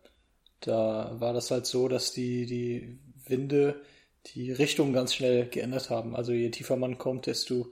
[0.59, 3.81] Da war das halt so, dass die, die Winde
[4.27, 6.15] die Richtung ganz schnell geändert haben.
[6.15, 7.67] Also je tiefer man kommt, desto,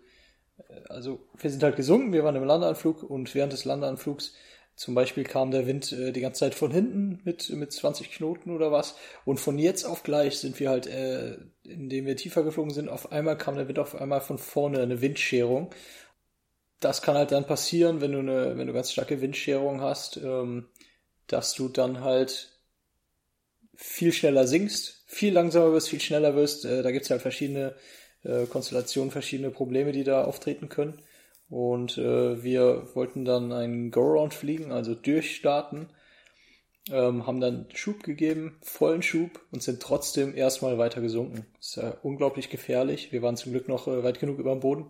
[0.57, 4.33] äh, also wir sind halt gesunken, wir waren im Landeanflug und während des Landeanflugs
[4.79, 8.51] zum Beispiel kam der Wind äh, die ganze Zeit von hinten mit, mit 20 Knoten
[8.51, 8.95] oder was.
[9.25, 11.37] Und von jetzt auf gleich sind wir halt, äh,
[11.69, 15.01] indem wir tiefer geflogen sind, auf einmal kam der Wind auf einmal von vorne, eine
[15.01, 15.69] Windscherung.
[16.79, 20.67] Das kann halt dann passieren, wenn du eine, wenn du ganz starke Windscherung hast, ähm,
[21.27, 22.49] dass du dann halt
[23.75, 26.65] viel schneller sinkst, viel langsamer wirst, viel schneller wirst.
[26.65, 27.75] Äh, da gibt's halt verschiedene
[28.23, 31.01] äh, Konstellationen, verschiedene Probleme, die da auftreten können.
[31.49, 35.89] Und äh, wir wollten dann einen Go-Round fliegen, also durchstarten,
[36.91, 41.45] ähm, haben dann Schub gegeben, vollen Schub und sind trotzdem erstmal weiter gesunken.
[41.57, 43.11] Das ist ja unglaublich gefährlich.
[43.11, 44.85] Wir waren zum Glück noch äh, weit genug über dem Boden.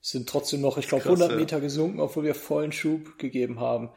[0.00, 1.36] Sind trotzdem noch, ich glaube, Krass, 100 ja.
[1.36, 3.90] Meter gesunken, obwohl wir vollen Schub gegeben haben.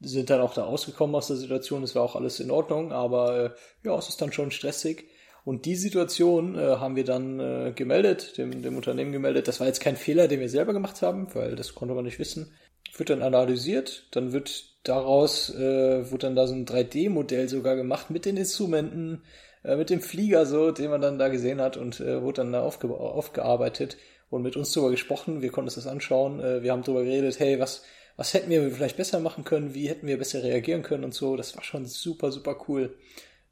[0.00, 1.82] Sind dann auch da ausgekommen aus der Situation.
[1.82, 3.50] Es war auch alles in Ordnung, aber äh,
[3.84, 5.08] ja, es ist dann schon stressig.
[5.46, 9.46] Und die Situation äh, haben wir dann äh, gemeldet, dem, dem Unternehmen gemeldet.
[9.46, 12.18] Das war jetzt kein Fehler, den wir selber gemacht haben, weil das konnte man nicht
[12.18, 12.52] wissen.
[12.96, 18.10] Wird dann analysiert, dann wird daraus, äh, wird dann da so ein 3D-Modell sogar gemacht
[18.10, 19.22] mit den Instrumenten,
[19.64, 22.52] äh, mit dem Flieger so, den man dann da gesehen hat und äh, wurde dann
[22.52, 23.96] da aufge aufgearbeitet
[24.30, 25.42] und mit uns darüber gesprochen.
[25.42, 26.40] Wir konnten uns das anschauen.
[26.40, 27.82] Äh, wir haben darüber geredet, hey, was,
[28.16, 29.74] was hätten wir vielleicht besser machen können?
[29.74, 31.36] Wie hätten wir besser reagieren können und so.
[31.36, 32.96] Das war schon super, super cool.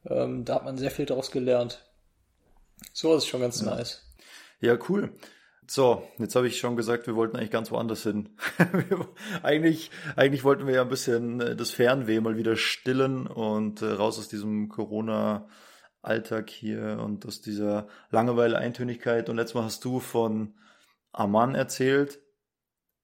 [0.08, 1.84] Ähm, da hat man sehr viel daraus gelernt.
[2.92, 3.74] So ist schon ganz Ja.
[3.76, 4.02] nice.
[4.60, 5.12] Ja, cool.
[5.66, 8.30] So, jetzt habe ich schon gesagt, wir wollten eigentlich ganz woanders hin.
[9.42, 13.86] Eigentlich, eigentlich wollten wir ja ein bisschen äh, das Fernweh mal wieder stillen und äh,
[13.86, 19.30] raus aus diesem Corona-Alltag hier und aus dieser Langeweile, Eintönigkeit.
[19.30, 20.54] Und letztes Mal hast du von
[21.12, 22.20] Amman erzählt.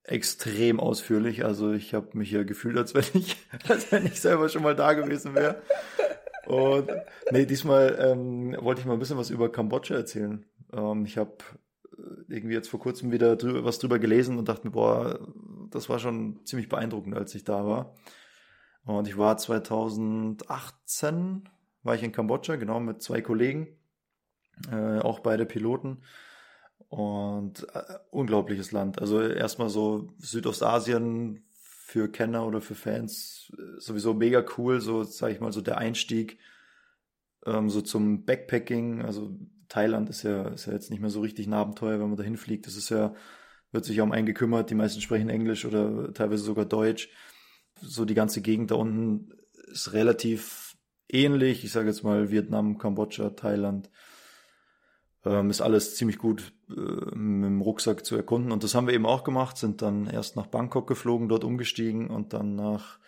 [0.03, 1.43] Extrem ausführlich.
[1.43, 3.37] Also ich habe mich ja gefühlt, als wenn ich,
[3.69, 5.61] als wenn ich selber schon mal da gewesen wäre.
[6.45, 6.91] Und
[7.31, 10.45] nee, diesmal ähm, wollte ich mal ein bisschen was über Kambodscha erzählen.
[10.73, 11.37] Ähm, ich habe
[12.27, 15.19] irgendwie jetzt vor kurzem wieder drüber, was drüber gelesen und dachte mir, boah,
[15.69, 17.95] das war schon ziemlich beeindruckend, als ich da war.
[18.85, 21.49] Und ich war 2018,
[21.83, 23.67] war ich in Kambodscha, genau, mit zwei Kollegen,
[24.71, 26.03] äh, auch beide Piloten.
[26.89, 28.99] Und äh, unglaubliches Land.
[28.99, 35.33] Also erstmal so Südostasien für Kenner oder für Fans äh, sowieso mega cool, so sage
[35.33, 36.37] ich mal, so der Einstieg
[37.45, 39.03] ähm, so zum Backpacking.
[39.03, 39.37] Also
[39.71, 42.23] Thailand ist ja, ist ja jetzt nicht mehr so richtig ein Abenteuer, wenn man da
[42.23, 42.67] hinfliegt.
[42.67, 43.13] Das ist ja,
[43.71, 44.69] wird sich ja um einen gekümmert.
[44.69, 47.09] Die meisten sprechen Englisch oder teilweise sogar Deutsch.
[47.81, 49.29] So die ganze Gegend da unten
[49.71, 50.75] ist relativ
[51.07, 51.63] ähnlich.
[51.63, 53.89] Ich sage jetzt mal Vietnam, Kambodscha, Thailand.
[55.23, 56.73] Ähm, ist alles ziemlich gut äh,
[57.15, 58.51] mit dem Rucksack zu erkunden.
[58.51, 62.09] Und das haben wir eben auch gemacht, sind dann erst nach Bangkok geflogen, dort umgestiegen
[62.09, 62.99] und dann nach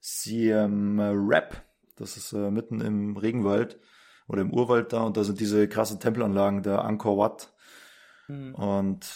[0.00, 1.62] Siem Reap.
[1.94, 3.78] Das ist äh, mitten im Regenwald
[4.28, 7.52] oder im Urwald da und da sind diese krassen Tempelanlagen, der Angkor Wat.
[8.26, 8.54] Hm.
[8.54, 9.08] Und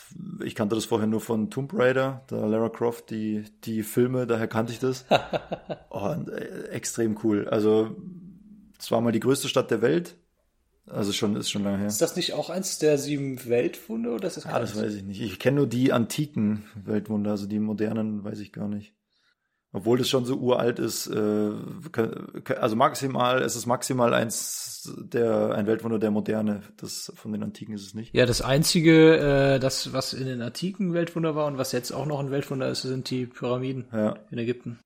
[0.42, 4.48] ich kannte das vorher nur von Tomb Raider, der Lara Croft, die, die Filme, daher
[4.48, 5.04] kannte ich das.
[5.90, 7.46] Und äh, extrem cool.
[7.48, 7.94] Also,
[8.78, 10.16] es war mal die größte Stadt der Welt.
[10.86, 11.86] Also schon, ist schon lange her.
[11.86, 15.04] Ist das nicht auch eins der sieben Weltwunder oder ist das Ah, das weiß ich
[15.04, 15.20] nicht.
[15.20, 18.92] Ich kenne nur die antiken Weltwunder, also die modernen weiß ich gar nicht.
[19.74, 21.50] Obwohl das schon so uralt ist, äh,
[22.60, 26.62] also maximal, es ist maximal eins der, ein Weltwunder der Moderne.
[26.76, 28.14] Das von den Antiken ist es nicht.
[28.14, 32.04] Ja, das einzige, äh, das, was in den antiken Weltwunder war und was jetzt auch
[32.04, 34.16] noch ein Weltwunder ist, sind die Pyramiden Ja.
[34.30, 34.78] in Ägypten.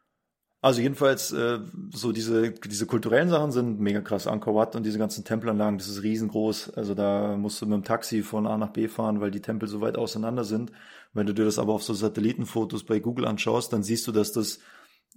[0.62, 1.58] Also jedenfalls äh,
[1.92, 4.26] so diese diese kulturellen Sachen sind mega krass.
[4.26, 6.70] Angkor Wat und diese ganzen Tempelanlagen, das ist riesengroß.
[6.74, 9.68] Also da musst du mit dem Taxi von A nach B fahren, weil die Tempel
[9.68, 10.72] so weit auseinander sind.
[11.12, 14.32] Wenn du dir das aber auf so Satellitenfotos bei Google anschaust, dann siehst du, dass
[14.32, 14.58] das,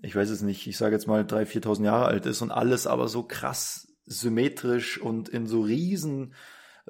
[0.01, 2.87] ich weiß es nicht, ich sage jetzt mal 3.000, 4.000 Jahre alt ist und alles
[2.87, 6.33] aber so krass symmetrisch und in so riesen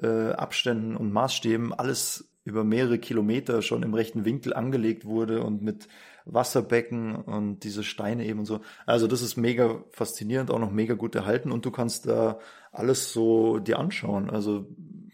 [0.02, 5.62] äh, Abständen und Maßstäben alles über mehrere Kilometer schon im rechten Winkel angelegt wurde und
[5.62, 5.88] mit
[6.24, 8.60] Wasserbecken und diese Steine eben und so.
[8.86, 12.38] Also das ist mega faszinierend, auch noch mega gut erhalten und du kannst da
[12.72, 14.30] alles so dir anschauen.
[14.30, 14.66] Also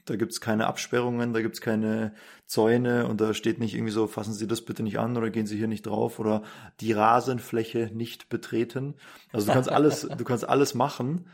[0.07, 2.15] da gibt's keine Absperrungen, da gibt's keine
[2.47, 5.47] Zäune und da steht nicht irgendwie so, fassen Sie das bitte nicht an oder gehen
[5.47, 6.43] Sie hier nicht drauf oder
[6.81, 8.95] die Rasenfläche nicht betreten.
[9.33, 11.27] Also du kannst alles, du kannst alles machen.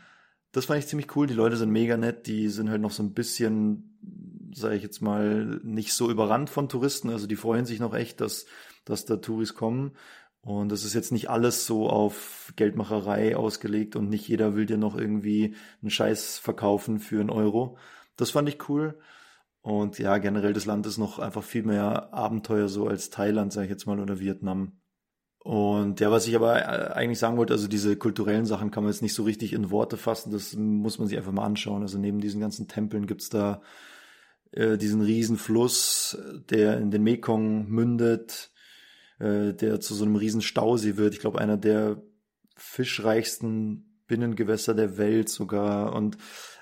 [0.51, 1.27] Das fand ich ziemlich cool.
[1.27, 5.01] Die Leute sind mega nett, die sind halt noch so ein bisschen, sage ich jetzt
[5.01, 7.09] mal, nicht so überrannt von Touristen.
[7.09, 8.45] Also die freuen sich noch echt, dass
[8.85, 9.91] dass da Touris kommen.
[10.41, 14.77] Und das ist jetzt nicht alles so auf Geldmacherei ausgelegt und nicht jeder will dir
[14.77, 17.77] noch irgendwie einen Scheiß verkaufen für einen Euro.
[18.15, 18.99] Das fand ich cool.
[19.61, 23.65] Und ja, generell das Land ist noch einfach viel mehr Abenteuer so als Thailand, sage
[23.65, 24.73] ich jetzt mal, oder Vietnam.
[25.39, 28.91] Und ja, was ich aber äh, eigentlich sagen wollte, also diese kulturellen Sachen kann man
[28.91, 31.81] jetzt nicht so richtig in Worte fassen, das muss man sich einfach mal anschauen.
[31.81, 33.61] Also neben diesen ganzen Tempeln gibt's da
[34.51, 36.17] äh, diesen riesen Fluss,
[36.49, 38.53] der in den Mekong mündet
[39.19, 41.13] äh, der zu so einem riesen Stausee wird.
[41.13, 42.01] Ich glaube, einer der
[42.55, 46.17] fischreichsten Binnengewässer der Welt sogar und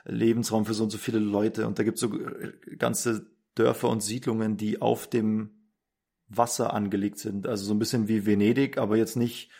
[0.05, 1.67] Lebensraum für so und so viele Leute.
[1.67, 5.51] Und da gibt es so äh, ganze Dörfer und Siedlungen, die auf dem
[6.27, 7.47] Wasser angelegt sind.
[7.47, 9.51] Also so ein bisschen wie Venedig, aber jetzt nicht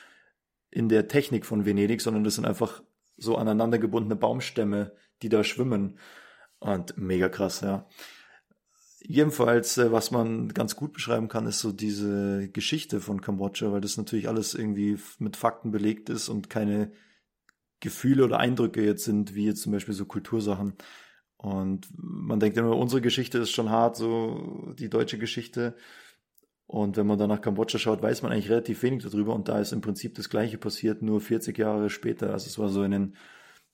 [0.69, 2.82] in der Technik von Venedig, sondern das sind einfach
[3.17, 5.97] so aneinander gebundene Baumstämme, die da schwimmen.
[6.60, 7.88] Und mega krass, ja.
[9.04, 13.82] Jedenfalls, äh, was man ganz gut beschreiben kann, ist so diese Geschichte von Kambodscha, weil
[13.82, 16.91] das natürlich alles irgendwie mit Fakten belegt ist und keine
[17.82, 20.76] Gefühle oder Eindrücke jetzt sind, wie jetzt zum Beispiel so Kultursachen.
[21.36, 25.76] Und man denkt immer, unsere Geschichte ist schon hart, so die deutsche Geschichte.
[26.67, 29.36] Und wenn man dann nach Kambodscha schaut, weiß man eigentlich relativ wenig darüber.
[29.36, 32.32] Und da ist im Prinzip das Gleiche passiert, nur 40 Jahre später.
[32.32, 33.15] Also es war so in den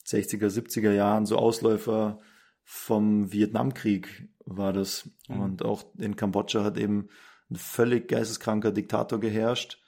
[0.05, 2.19] 60er, 70er Jahren so Ausläufer
[2.63, 5.09] vom Vietnamkrieg war das.
[5.27, 5.39] Mhm.
[5.39, 7.09] Und auch in Kambodscha hat eben
[7.51, 9.81] ein völlig geisteskranker Diktator geherrscht,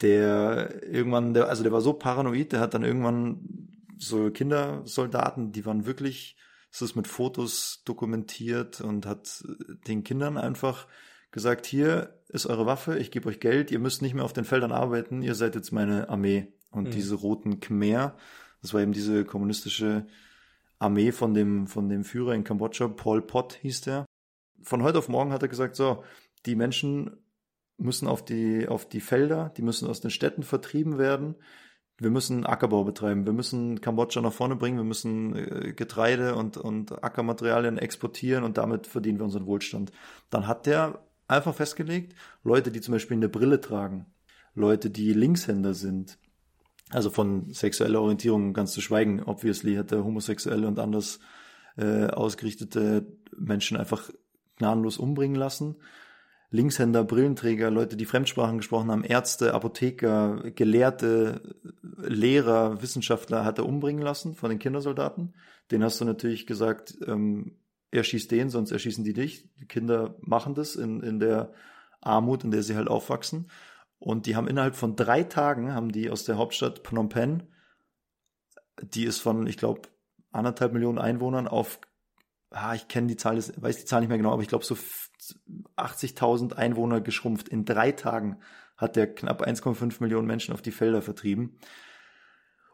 [0.00, 3.40] der irgendwann, der, also der war so paranoid, der hat dann irgendwann
[3.98, 6.36] so Kindersoldaten, die waren wirklich,
[6.72, 9.44] es ist mit Fotos dokumentiert und hat
[9.86, 10.86] den Kindern einfach
[11.30, 14.44] gesagt, hier ist eure Waffe, ich gebe euch Geld, ihr müsst nicht mehr auf den
[14.44, 16.52] Feldern arbeiten, ihr seid jetzt meine Armee.
[16.70, 16.90] Und mhm.
[16.92, 18.16] diese roten Khmer,
[18.62, 20.06] das war eben diese kommunistische
[20.78, 24.06] Armee von dem, von dem Führer in Kambodscha, Pol Pot hieß der.
[24.62, 26.04] Von heute auf morgen hat er gesagt, so,
[26.46, 27.16] die Menschen
[27.80, 31.36] müssen auf die, auf die Felder, die müssen aus den Städten vertrieben werden.
[31.98, 33.26] Wir müssen Ackerbau betreiben.
[33.26, 34.78] Wir müssen Kambodscha nach vorne bringen.
[34.78, 39.92] Wir müssen äh, Getreide und, und Ackermaterialien exportieren und damit verdienen wir unseren Wohlstand.
[40.30, 44.06] Dann hat der einfach festgelegt, Leute, die zum Beispiel eine Brille tragen,
[44.54, 46.18] Leute, die Linkshänder sind,
[46.90, 49.22] also von sexueller Orientierung ganz zu schweigen.
[49.22, 51.20] Obviously hat der homosexuelle und anders
[51.76, 54.10] äh, ausgerichtete Menschen einfach
[54.56, 55.76] gnadenlos umbringen lassen.
[56.50, 61.56] Linkshänder, Brillenträger, Leute, die Fremdsprachen gesprochen haben, Ärzte, Apotheker, Gelehrte,
[62.02, 65.34] Lehrer, Wissenschaftler hat er umbringen lassen von den Kindersoldaten.
[65.70, 67.56] Den hast du natürlich gesagt, ähm,
[67.92, 69.48] er schießt den, sonst erschießen die dich.
[69.60, 71.52] Die Kinder machen das in, in der
[72.00, 73.48] Armut, in der sie halt aufwachsen.
[73.98, 77.44] Und die haben innerhalb von drei Tagen, haben die aus der Hauptstadt Phnom Penh,
[78.82, 79.82] die ist von, ich glaube,
[80.32, 81.80] anderthalb Millionen Einwohnern auf,
[82.50, 84.74] ah, ich kenne die Zahl, weiß die Zahl nicht mehr genau, aber ich glaube so
[85.76, 87.48] 80.000 Einwohner geschrumpft.
[87.48, 88.38] In drei Tagen
[88.76, 91.58] hat der knapp 1,5 Millionen Menschen auf die Felder vertrieben,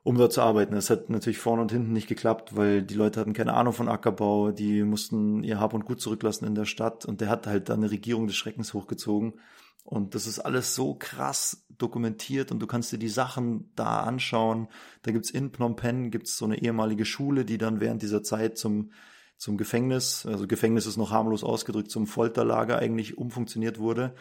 [0.03, 0.75] um dort zu arbeiten.
[0.75, 3.88] Das hat natürlich vorne und hinten nicht geklappt, weil die Leute hatten keine Ahnung von
[3.88, 7.69] Ackerbau, die mussten ihr Hab und Gut zurücklassen in der Stadt und der hat halt
[7.69, 9.35] dann eine Regierung des Schreckens hochgezogen
[9.87, 14.66] und das ist alles so krass dokumentiert und du kannst dir die Sachen da anschauen.
[15.03, 18.59] Da gibt's in Phnom Penh gibt's so eine ehemalige Schule, die dann während dieser Zeit
[18.59, 18.90] zum,
[19.37, 24.14] zum Gefängnis, also Gefängnis ist noch harmlos ausgedrückt, zum Folterlager eigentlich umfunktioniert wurde.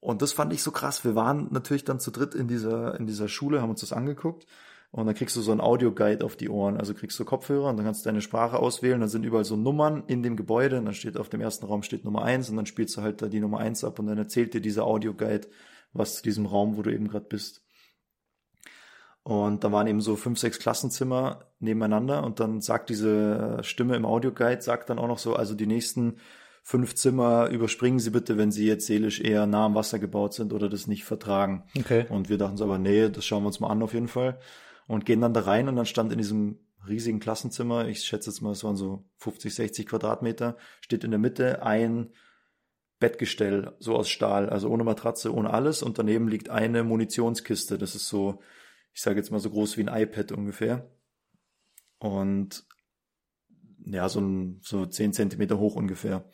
[0.00, 1.04] Und das fand ich so krass.
[1.04, 4.46] Wir waren natürlich dann zu dritt in dieser, in dieser Schule, haben uns das angeguckt
[4.92, 6.76] und dann kriegst du so ein Audioguide auf die Ohren.
[6.76, 9.00] Also kriegst du Kopfhörer und dann kannst du deine Sprache auswählen.
[9.00, 10.78] Dann sind überall so Nummern in dem Gebäude.
[10.78, 13.22] Und dann steht auf dem ersten Raum steht Nummer eins und dann spielst du halt
[13.22, 15.48] da die Nummer eins ab und dann erzählt dir dieser Audioguide
[15.94, 17.61] was zu diesem Raum, wo du eben gerade bist.
[19.24, 24.04] Und da waren eben so fünf, sechs Klassenzimmer nebeneinander und dann sagt diese Stimme im
[24.04, 26.16] Audioguide, sagt dann auch noch so, also die nächsten
[26.64, 30.52] fünf Zimmer überspringen Sie bitte, wenn Sie jetzt seelisch eher nah am Wasser gebaut sind
[30.52, 31.64] oder das nicht vertragen.
[31.78, 32.06] Okay.
[32.08, 34.40] Und wir dachten so, aber nee, das schauen wir uns mal an auf jeden Fall.
[34.88, 36.58] Und gehen dann da rein und dann stand in diesem
[36.88, 41.20] riesigen Klassenzimmer, ich schätze jetzt mal, es waren so 50, 60 Quadratmeter, steht in der
[41.20, 42.10] Mitte ein
[42.98, 45.82] Bettgestell, so aus Stahl, also ohne Matratze, ohne alles.
[45.82, 47.78] Und daneben liegt eine Munitionskiste.
[47.78, 48.40] Das ist so,
[48.92, 50.90] ich sage jetzt mal so groß wie ein iPad ungefähr.
[51.98, 52.64] Und
[53.84, 56.28] ja, so, ein, so 10 Zentimeter hoch ungefähr.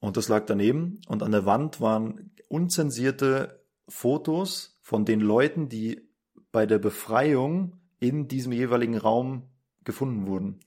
[0.00, 1.00] Und das lag daneben.
[1.08, 6.08] Und an der Wand waren unzensierte Fotos von den Leuten, die
[6.52, 9.50] bei der Befreiung in diesem jeweiligen Raum
[9.84, 10.60] gefunden wurden.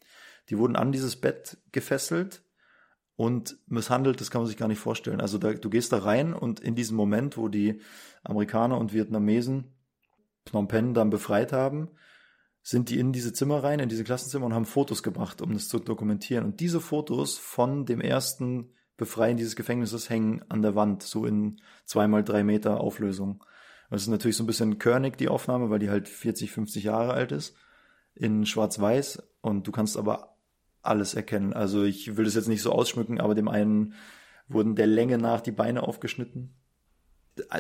[0.50, 2.44] Die wurden an dieses Bett gefesselt
[3.16, 5.22] und misshandelt, das kann man sich gar nicht vorstellen.
[5.22, 7.82] Also da, du gehst da rein und in diesem Moment, wo die
[8.24, 9.76] Amerikaner und Vietnamesen
[10.46, 11.90] Phnom Penh dann befreit haben,
[12.64, 15.68] sind die in diese Zimmer rein, in diese Klassenzimmer und haben Fotos gemacht, um das
[15.68, 16.46] zu dokumentieren.
[16.46, 21.60] Und diese Fotos von dem ersten Befreien dieses Gefängnisses hängen an der Wand, so in
[21.86, 23.44] zweimal drei Meter Auflösung.
[23.90, 27.14] Das ist natürlich so ein bisschen körnig, die Aufnahme, weil die halt 40, 50 Jahre
[27.14, 27.56] alt ist,
[28.14, 29.24] in schwarz-weiß.
[29.42, 30.38] Und du kannst aber
[30.84, 31.54] alles erkennen.
[31.54, 33.96] Also ich will das jetzt nicht so ausschmücken, aber dem einen
[34.48, 36.54] wurden der Länge nach die Beine aufgeschnitten.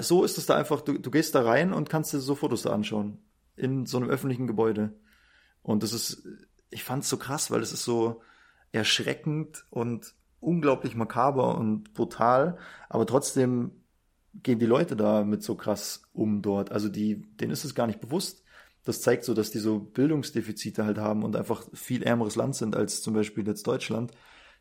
[0.01, 2.63] So ist es da einfach, du, du gehst da rein und kannst dir so Fotos
[2.63, 3.19] da anschauen
[3.55, 4.93] in so einem öffentlichen Gebäude.
[5.61, 6.23] Und das ist,
[6.69, 8.21] ich fand es so krass, weil es ist so
[8.71, 12.57] erschreckend und unglaublich makaber und brutal,
[12.89, 13.71] aber trotzdem
[14.33, 16.71] gehen die Leute da mit so krass um dort.
[16.71, 18.43] Also die, denen ist es gar nicht bewusst.
[18.83, 22.75] Das zeigt so, dass die so Bildungsdefizite halt haben und einfach viel ärmeres Land sind
[22.75, 24.11] als zum Beispiel jetzt Deutschland.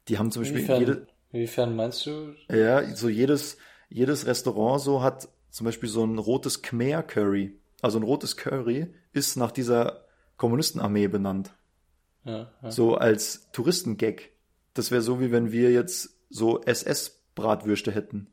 [0.08, 2.34] Die haben zum Beispiel Inwiefern, jede, inwiefern meinst du?
[2.50, 3.56] ja, so jedes,
[3.90, 7.58] jedes Restaurant so hat zum Beispiel so ein rotes Khmer Curry.
[7.82, 10.04] Also ein rotes Curry ist nach dieser
[10.36, 11.52] Kommunistenarmee benannt.
[12.24, 12.70] Ja, ja.
[12.70, 14.30] So als Touristengag.
[14.74, 18.28] Das wäre so, wie wenn wir jetzt so SS-Bratwürste hätten.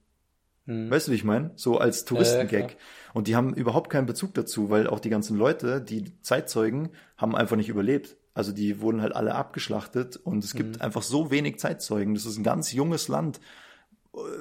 [0.65, 0.91] Hm.
[0.91, 1.51] Weißt du, wie ich meine?
[1.55, 2.71] So als Touristengag.
[2.71, 2.77] ja,
[3.13, 7.35] und die haben überhaupt keinen Bezug dazu, weil auch die ganzen Leute, die Zeitzeugen, haben
[7.35, 8.17] einfach nicht überlebt.
[8.33, 12.13] Also die wurden halt alle abgeschlachtet und es gibt einfach so wenig Zeitzeugen.
[12.13, 13.66] Das ist ein ganz junges Land, äh,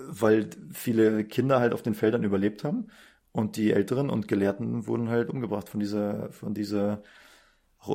[0.08, 2.88] weil viele Kinder halt auf den Feldern überlebt haben
[3.32, 7.02] und die Älteren und Gelehrten wurden halt umgebracht von dieser, von dieser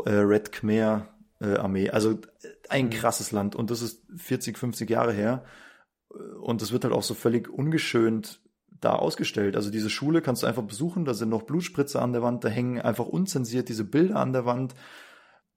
[0.05, 1.07] äh, Red Khmer
[1.39, 1.89] äh, Armee.
[1.89, 2.17] Also äh,
[2.69, 5.43] ein krasses Land und das ist 40, 50 Jahre her
[6.41, 8.41] und das wird halt auch so völlig ungeschönt
[8.81, 9.55] da ausgestellt.
[9.55, 12.49] Also diese Schule kannst du einfach besuchen, da sind noch Blutspritzer an der Wand, da
[12.49, 14.75] hängen einfach unzensiert diese Bilder an der Wand.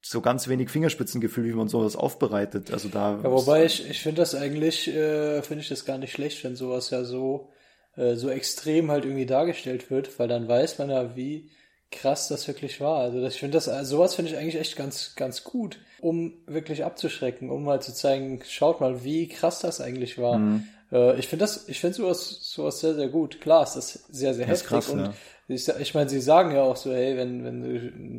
[0.06, 2.70] So ganz wenig Fingerspitzengefühl, wie man sowas aufbereitet.
[2.70, 3.18] Also da.
[3.22, 6.56] Ja, wobei ich, ich finde das eigentlich, äh, finde ich das gar nicht schlecht, wenn
[6.56, 7.48] sowas ja so,
[7.96, 11.50] äh, so extrem halt irgendwie dargestellt wird, weil dann weiß man ja, wie
[11.90, 12.98] krass das wirklich war.
[12.98, 16.34] Also das, ich finde das, also sowas finde ich eigentlich echt ganz, ganz gut, um
[16.46, 20.36] wirklich abzuschrecken, um mal zu zeigen, schaut mal, wie krass das eigentlich war.
[20.36, 20.64] Mhm.
[20.92, 23.40] Äh, ich finde das, ich finde sowas, sowas sehr, sehr gut.
[23.40, 25.14] Klar, ist das sehr, sehr heftig krass, und ja.
[25.48, 27.62] Ich, ich meine, sie sagen ja auch so, hey, wenn, wenn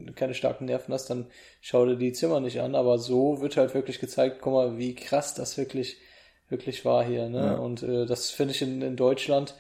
[0.06, 1.26] du keine starken Nerven hast, dann
[1.62, 4.96] schau dir die Zimmer nicht an, aber so wird halt wirklich gezeigt, guck mal, wie
[4.96, 5.98] krass das wirklich,
[6.50, 7.38] wirklich war hier, ne?
[7.38, 7.56] Ja.
[7.56, 9.56] Und äh, das finde ich in, in Deutschland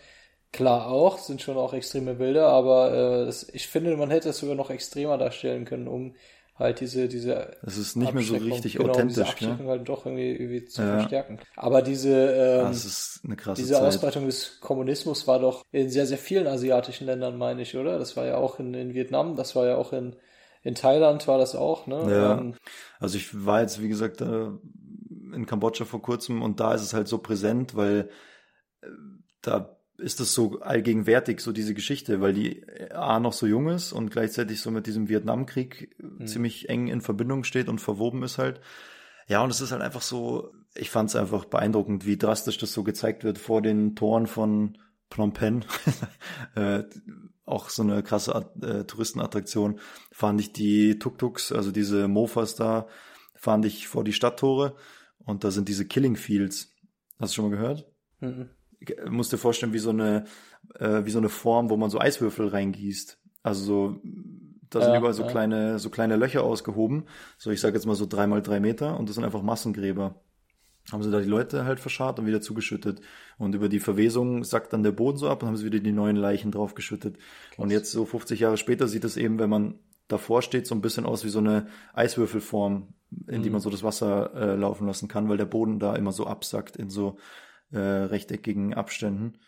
[0.51, 4.37] klar auch, sind schon auch extreme Bilder, aber äh, das, ich finde, man hätte es
[4.37, 6.15] sogar noch extremer darstellen können, um
[6.55, 9.71] halt diese, diese Das ist nicht mehr so richtig genau, diese authentisch, Abschreckung ne?
[9.71, 10.89] halt doch irgendwie, irgendwie zu Ja.
[10.91, 11.39] verstärken.
[11.55, 12.81] Aber diese, ähm,
[13.57, 13.81] diese Zeit.
[13.87, 17.99] Ausbreitung des Kommunismus war doch in sehr, sehr vielen asiatischen Ländern, meine ich, oder?
[17.99, 20.15] Das war ja auch in, in Vietnam, das war ja auch in,
[20.63, 22.11] in Thailand war das auch, ne?
[22.11, 22.41] Ja.
[22.41, 22.55] Ähm,
[22.99, 27.07] Also ich war jetzt, wie gesagt, in Kambodscha vor kurzem und da ist es halt
[27.07, 28.09] so präsent, weil
[28.81, 28.87] äh,
[29.41, 33.69] da ist es so allgegenwärtig, so diese Geschichte, weil die äh, A noch so jung
[33.69, 38.23] ist und gleichzeitig so mit diesem Vietnamkrieg äh, ziemlich eng in Verbindung steht und verwoben
[38.23, 38.61] ist halt.
[39.27, 42.73] Ja, und es ist halt einfach so, ich fand es einfach beeindruckend, wie drastisch das
[42.73, 44.77] so gezeigt wird vor den Toren von
[45.09, 45.65] Phnom Penh.
[46.55, 46.83] äh,
[47.45, 49.79] auch so eine krasse At- äh, Touristenattraktion.
[50.11, 52.87] Fand ich die Tuk-Tuks, also diese Mofas da,
[53.35, 54.75] fand ich vor die Stadttore
[55.19, 56.73] und da sind diese Killing Fields.
[57.19, 57.87] Hast du schon mal gehört?
[58.19, 58.49] mhm.
[58.85, 60.25] Du musst dir vorstellen, wie so eine,
[60.79, 63.19] äh, wie so eine Form, wo man so Eiswürfel reingießt.
[63.43, 64.01] Also so,
[64.69, 65.27] da sind Ja, überall so ja.
[65.31, 67.05] kleine, so kleine Löcher ausgehoben.
[67.37, 70.15] So, ich sag jetzt mal so drei mal drei Meter und das sind einfach Massengräber.
[70.91, 73.01] Haben sie da die Leute halt verscharrt und wieder zugeschüttet.
[73.37, 75.91] Und über die Verwesung sackt dann der Boden so ab und haben sie wieder die
[75.91, 77.17] neuen Leichen draufgeschüttet.
[77.57, 80.81] Und jetzt so 50 Jahre später sieht es eben, wenn man davor steht, so ein
[80.81, 82.89] bisschen aus wie so eine Eiswürfelform,
[83.27, 86.11] in die man so das Wasser äh, laufen lassen kann, weil der Boden da immer
[86.11, 87.17] so absackt in so
[87.71, 89.39] äh, rechteckigen Abständen.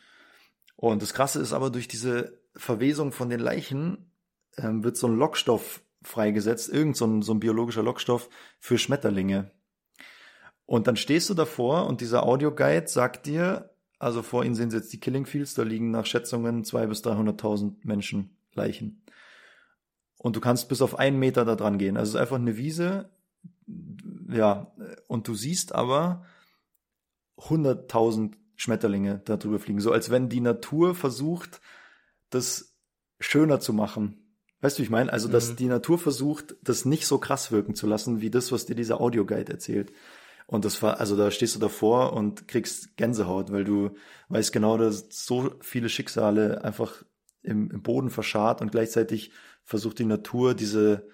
[0.76, 4.12] Und das Krasse ist aber, durch diese Verwesung von den Leichen
[4.58, 9.52] ähm, wird so ein Lockstoff freigesetzt, irgend so ein, so ein biologischer Lockstoff für Schmetterlinge.
[10.66, 14.78] Und dann stehst du davor und dieser Audioguide sagt dir, also vor ihnen sehen sie
[14.78, 19.02] jetzt die Killing Fields, da liegen nach Schätzungen 200.000 bis 300.000 Menschen Leichen.
[20.18, 21.98] Und du kannst bis auf einen Meter da dran gehen.
[21.98, 23.10] Also es ist einfach eine Wiese,
[24.30, 24.72] ja,
[25.08, 26.26] und du siehst aber
[27.38, 29.80] 100.000 Schmetterlinge da drüber fliegen.
[29.80, 31.62] So als wenn die Natur versucht,
[32.30, 32.76] das
[33.20, 34.24] schöner zu machen.
[34.62, 35.14] Weißt du, wie ich meine?
[35.14, 35.56] Also, dass Mhm.
[35.58, 39.00] die Natur versucht, das nicht so krass wirken zu lassen, wie das, was dir dieser
[39.00, 39.92] Audioguide erzählt.
[40.48, 43.92] Und das war, also da stehst du davor und kriegst Gänsehaut, weil du
[44.30, 47.04] weißt genau, dass so viele Schicksale einfach
[47.44, 49.32] im, im Boden verscharrt und gleichzeitig
[49.64, 51.08] versucht die Natur diese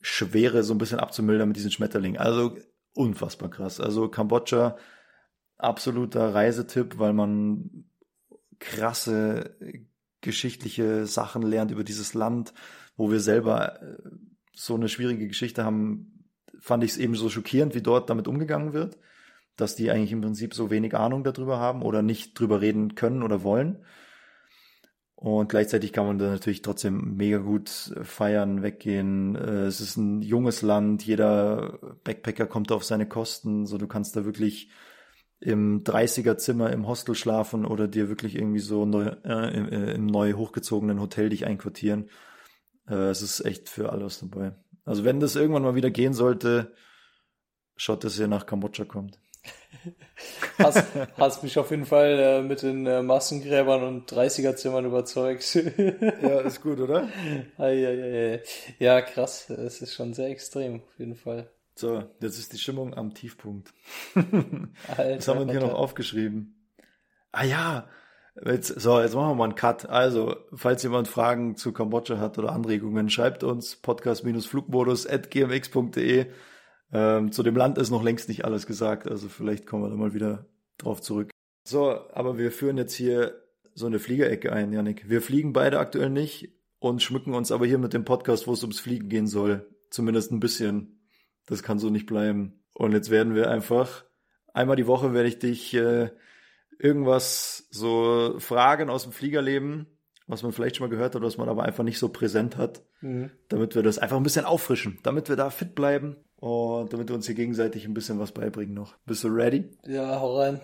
[0.00, 2.18] Schwere so ein bisschen abzumildern mit diesen Schmetterlingen.
[2.18, 2.56] Also
[2.94, 3.78] unfassbar krass.
[3.80, 4.76] Also Kambodscha,
[5.62, 7.84] absoluter Reisetipp, weil man
[8.58, 9.56] krasse
[10.20, 12.52] geschichtliche Sachen lernt über dieses Land,
[12.96, 13.96] wo wir selber äh,
[14.52, 18.74] so eine schwierige Geschichte haben, fand ich es eben so schockierend, wie dort damit umgegangen
[18.74, 18.98] wird,
[19.56, 23.22] dass die eigentlich im Prinzip so wenig Ahnung darüber haben oder nicht drüber reden können
[23.22, 23.84] oder wollen.
[25.14, 27.68] Und gleichzeitig kann man da natürlich trotzdem mega gut
[28.02, 29.36] feiern, weggehen.
[29.36, 34.16] Äh, Es ist ein junges Land, jeder Backpacker kommt auf seine Kosten, so du kannst
[34.16, 34.70] da wirklich
[35.40, 39.92] im 30er Zimmer im Hostel schlafen oder dir wirklich irgendwie so neu, äh, im, äh,
[39.92, 42.10] im neu hochgezogenen Hotel dich einquartieren.
[42.88, 44.54] Äh, es ist echt für alles dabei.
[44.84, 46.74] Also wenn das irgendwann mal wieder gehen sollte,
[47.76, 49.18] schaut, dass ihr nach Kambodscha kommt.
[50.58, 50.84] Hast,
[51.16, 55.54] hast mich auf jeden Fall äh, mit den äh, Massengräbern und 30er-Zimmern überzeugt.
[56.22, 57.08] Ja, ist gut, oder?
[58.78, 59.48] Ja, krass.
[59.48, 61.50] Es ist schon sehr extrem, auf jeden Fall.
[61.74, 63.72] So, jetzt ist die Stimmung am Tiefpunkt.
[64.14, 66.54] Alter, Was haben wir hier noch aufgeschrieben?
[67.32, 67.88] Ah ja,
[68.44, 69.88] jetzt, so, jetzt machen wir mal einen Cut.
[69.88, 76.26] Also, falls jemand Fragen zu Kambodscha hat oder Anregungen, schreibt uns podcast-flugmodus at gmx.de.
[76.92, 79.96] Ähm, zu dem Land ist noch längst nicht alles gesagt, also vielleicht kommen wir da
[79.96, 80.46] mal wieder
[80.76, 81.30] drauf zurück.
[81.64, 83.40] So, aber wir führen jetzt hier
[83.74, 85.08] so eine Fliegerecke ein, Janik.
[85.08, 88.62] Wir fliegen beide aktuell nicht und schmücken uns aber hier mit dem Podcast, wo es
[88.62, 89.68] ums Fliegen gehen soll.
[89.90, 90.99] Zumindest ein bisschen.
[91.50, 92.62] Das kann so nicht bleiben.
[92.72, 94.04] Und jetzt werden wir einfach,
[94.54, 96.10] einmal die Woche werde ich dich äh,
[96.78, 99.86] irgendwas so fragen aus dem Fliegerleben,
[100.26, 102.82] was man vielleicht schon mal gehört hat, was man aber einfach nicht so präsent hat,
[103.02, 103.30] Mhm.
[103.48, 107.16] damit wir das einfach ein bisschen auffrischen, damit wir da fit bleiben und damit wir
[107.16, 108.94] uns hier gegenseitig ein bisschen was beibringen noch.
[109.06, 109.70] Bist du ready?
[109.86, 110.60] Ja, hau rein.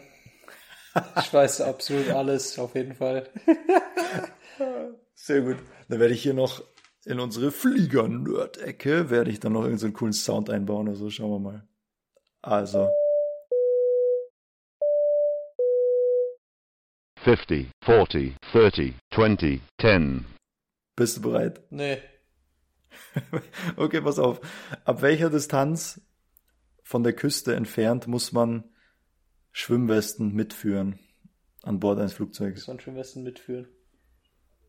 [1.19, 3.29] Ich weiß absolut alles, auf jeden Fall.
[5.15, 5.57] Sehr gut.
[5.89, 6.63] Dann werde ich hier noch
[7.07, 11.09] in unsere Flieger-Nerd-Ecke, werde ich dann noch irgendeinen coolen Sound einbauen oder so.
[11.09, 11.69] Schauen wir mal.
[12.43, 12.89] Also.
[17.21, 20.25] 50, 40, 30, 20, 10.
[20.97, 21.63] Bist du bereit?
[21.71, 21.99] Nee.
[23.77, 24.41] Okay, pass auf.
[24.85, 26.01] Ab welcher Distanz
[26.83, 28.65] von der Küste entfernt muss man
[29.53, 30.99] Schwimmwesten mitführen
[31.63, 32.67] an Bord eines Flugzeugs?
[32.67, 33.69] Muss man besten mitführen.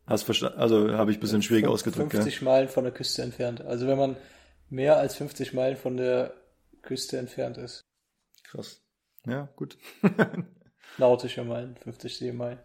[0.08, 0.58] Hast verstanden?
[0.58, 3.60] Also habe ich ein bisschen schwierig Fünf- ausgedrückt, 50 Meilen von der Küste entfernt.
[3.60, 4.16] Also wenn man
[4.70, 6.34] mehr als 50 Meilen von der
[6.82, 7.84] Küste entfernt ist.
[8.44, 8.80] Krass.
[9.26, 9.76] Ja, gut.
[10.98, 12.58] Nautische Meilen, 50 Seemeilen.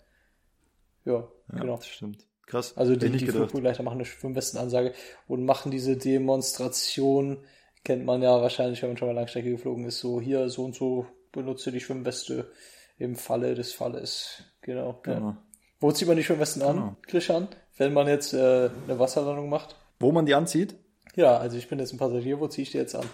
[1.05, 1.13] Ja,
[1.51, 1.75] Ja, genau.
[1.75, 2.25] das stimmt.
[2.45, 2.75] Krass.
[2.77, 3.27] Also die, die.
[3.27, 4.93] Flugbegleiter machen eine Schwimmwestenansage
[5.27, 7.45] und machen diese Demonstration,
[7.83, 10.75] kennt man ja wahrscheinlich, wenn man schon mal Langstrecke geflogen ist, so hier, so und
[10.75, 12.51] so benutze die Schwimmweste
[12.97, 14.43] im Falle des Falles.
[14.61, 15.01] Genau.
[15.05, 15.37] Ja.
[15.84, 16.95] Wo zieht man die Schwimmwesten an, Genau.
[17.07, 19.75] Krishan, wenn man jetzt äh, eine Wasserlandung macht?
[19.99, 20.75] Wo man die anzieht?
[21.15, 23.05] Ja, also ich bin jetzt ein Passagier, wo ziehe ich die jetzt an?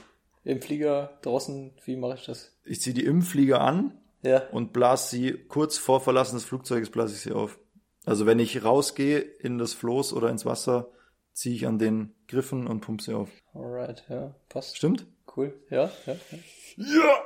[0.43, 2.55] Im Flieger, draußen, wie mache ich das?
[2.63, 6.91] Ich ziehe die im Flieger an Ja, und blas sie kurz vor Verlassen des Flugzeuges
[6.91, 7.57] blase ich sie auf.
[8.05, 10.89] Also wenn ich rausgehe in das Floß oder ins Wasser,
[11.33, 13.29] ziehe ich an den Griffen und pump sie auf.
[13.55, 14.77] alright, ja, passt.
[14.77, 15.07] Stimmt?
[15.35, 16.13] Cool, ja, ja.
[16.13, 16.37] ja.
[16.77, 17.17] Ja!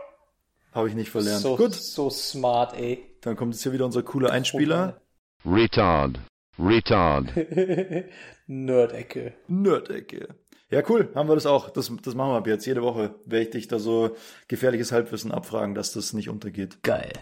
[0.72, 1.42] Habe ich nicht verlernt.
[1.42, 3.04] So, Gut, so smart, ey.
[3.22, 5.02] dann kommt jetzt hier wieder unser cooler Einspieler.
[5.46, 6.20] Retard.
[6.58, 7.34] Retard.
[8.48, 9.34] Nerd-Ecke.
[9.48, 10.28] Nerdecke.
[10.70, 11.70] Ja, cool, haben wir das auch.
[11.70, 12.66] Das, das machen wir ab jetzt.
[12.66, 14.16] Jede Woche werde ich dich da so
[14.48, 16.82] gefährliches Halbwissen abfragen, dass das nicht untergeht.
[16.82, 17.14] Geil.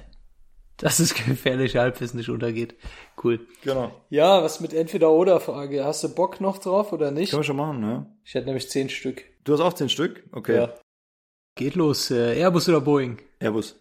[0.78, 2.76] Dass das gefährliche Halbwissen nicht untergeht.
[3.22, 3.46] Cool.
[3.64, 3.92] Genau.
[4.10, 5.84] Ja, was mit Entweder-Oder-Frage.
[5.84, 7.32] Hast du Bock noch drauf oder nicht?
[7.32, 8.06] Können wir schon machen, ne?
[8.24, 9.24] Ich hätte nämlich zehn Stück.
[9.44, 10.24] Du hast auch zehn Stück?
[10.32, 10.56] Okay.
[10.56, 10.76] Ja.
[11.56, 12.10] Geht los.
[12.12, 13.18] Äh, Airbus oder Boeing?
[13.40, 13.76] Airbus.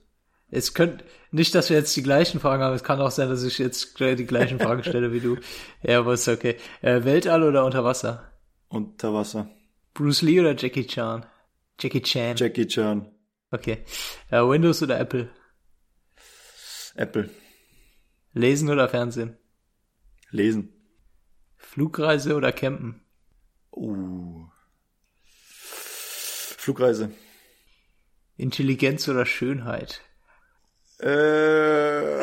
[0.50, 2.74] Es könnte nicht, dass wir jetzt die gleichen Fragen haben.
[2.74, 5.36] Es kann auch sein, dass ich jetzt gleich die gleichen Fragen stelle wie du.
[5.82, 6.56] Airbus, okay.
[6.82, 8.32] Äh, Weltall oder Unterwasser?
[8.68, 9.48] Unter Wasser.
[9.94, 11.26] Bruce Lee oder Jackie Chan?
[11.78, 12.36] Jackie Chan.
[12.36, 13.10] Jackie Chan.
[13.50, 13.84] Okay.
[14.30, 15.30] Äh, Windows oder Apple?
[16.94, 17.30] Apple.
[18.32, 19.36] Lesen oder Fernsehen?
[20.30, 20.72] Lesen.
[21.56, 23.02] Flugreise oder Campen?
[23.72, 24.46] Uh.
[26.60, 27.12] Flugreise.
[28.36, 30.02] Intelligenz oder Schönheit?
[31.02, 32.20] Äh,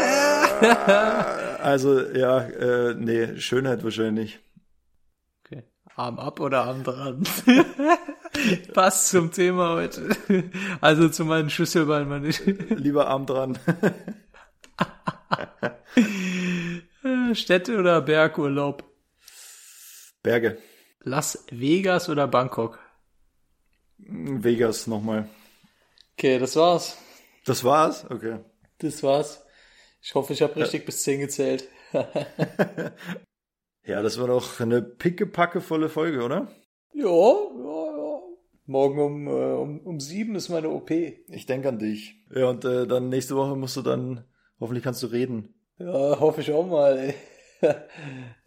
[1.62, 4.40] also, ja, äh, nee, Schönheit wahrscheinlich.
[5.46, 5.64] Okay.
[5.96, 7.24] Arm ab oder Arm dran?
[8.74, 10.10] Passt zum Thema heute.
[10.82, 12.46] Also zu meinen Schlüsselbeinen, meine ich.
[12.46, 13.58] Lieber Arm dran.
[17.34, 18.84] Städte oder Bergurlaub?
[20.24, 20.58] Berge.
[21.02, 22.80] Las Vegas oder Bangkok?
[23.98, 25.30] Vegas nochmal.
[26.14, 26.98] Okay, das war's.
[27.46, 28.06] Das war's?
[28.10, 28.40] Okay.
[28.80, 29.44] Das war's.
[30.02, 31.68] Ich hoffe, ich habe richtig bis 10 gezählt.
[33.88, 36.50] Ja, das war doch eine pickepackevolle Folge, oder?
[36.94, 38.20] Ja, ja, ja.
[38.66, 40.92] Morgen um, äh, um, um sieben ist meine OP.
[40.92, 42.22] Ich denke an dich.
[42.36, 44.26] Ja, und äh, dann nächste Woche musst du dann,
[44.60, 45.56] hoffentlich kannst du reden.
[45.80, 46.98] Ja, hoffe ich auch mal.
[46.98, 47.14] Ey.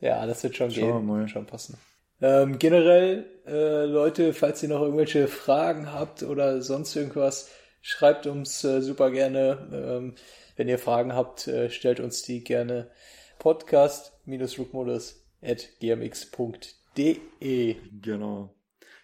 [0.00, 1.06] ja, das wird schon Schauen wir gehen.
[1.06, 1.28] mal.
[1.28, 1.78] Schon passen.
[2.20, 7.48] Ähm, generell, äh, Leute, falls ihr noch irgendwelche Fragen habt oder sonst irgendwas,
[7.80, 9.68] schreibt uns äh, super gerne.
[9.72, 10.14] Ähm,
[10.56, 12.90] wenn ihr Fragen habt, äh, stellt uns die gerne
[13.38, 17.76] podcast-rückmodus at gmx.de.
[18.02, 18.54] Genau.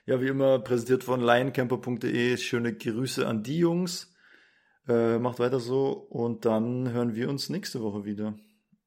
[0.05, 2.37] Ja, wie immer präsentiert von lioncamper.de.
[2.37, 4.15] Schöne Grüße an die Jungs.
[4.89, 8.35] Äh, macht weiter so und dann hören wir uns nächste Woche wieder.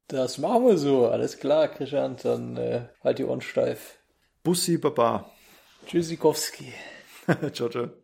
[0.07, 1.07] Das machen wir so.
[1.07, 2.15] Alles klar, Christian.
[2.23, 3.97] Dann äh, halt die Ohren steif.
[4.43, 5.29] Bussi Baba.
[5.85, 6.73] Tschüssikowski.
[7.53, 7.99] ciao, ciao.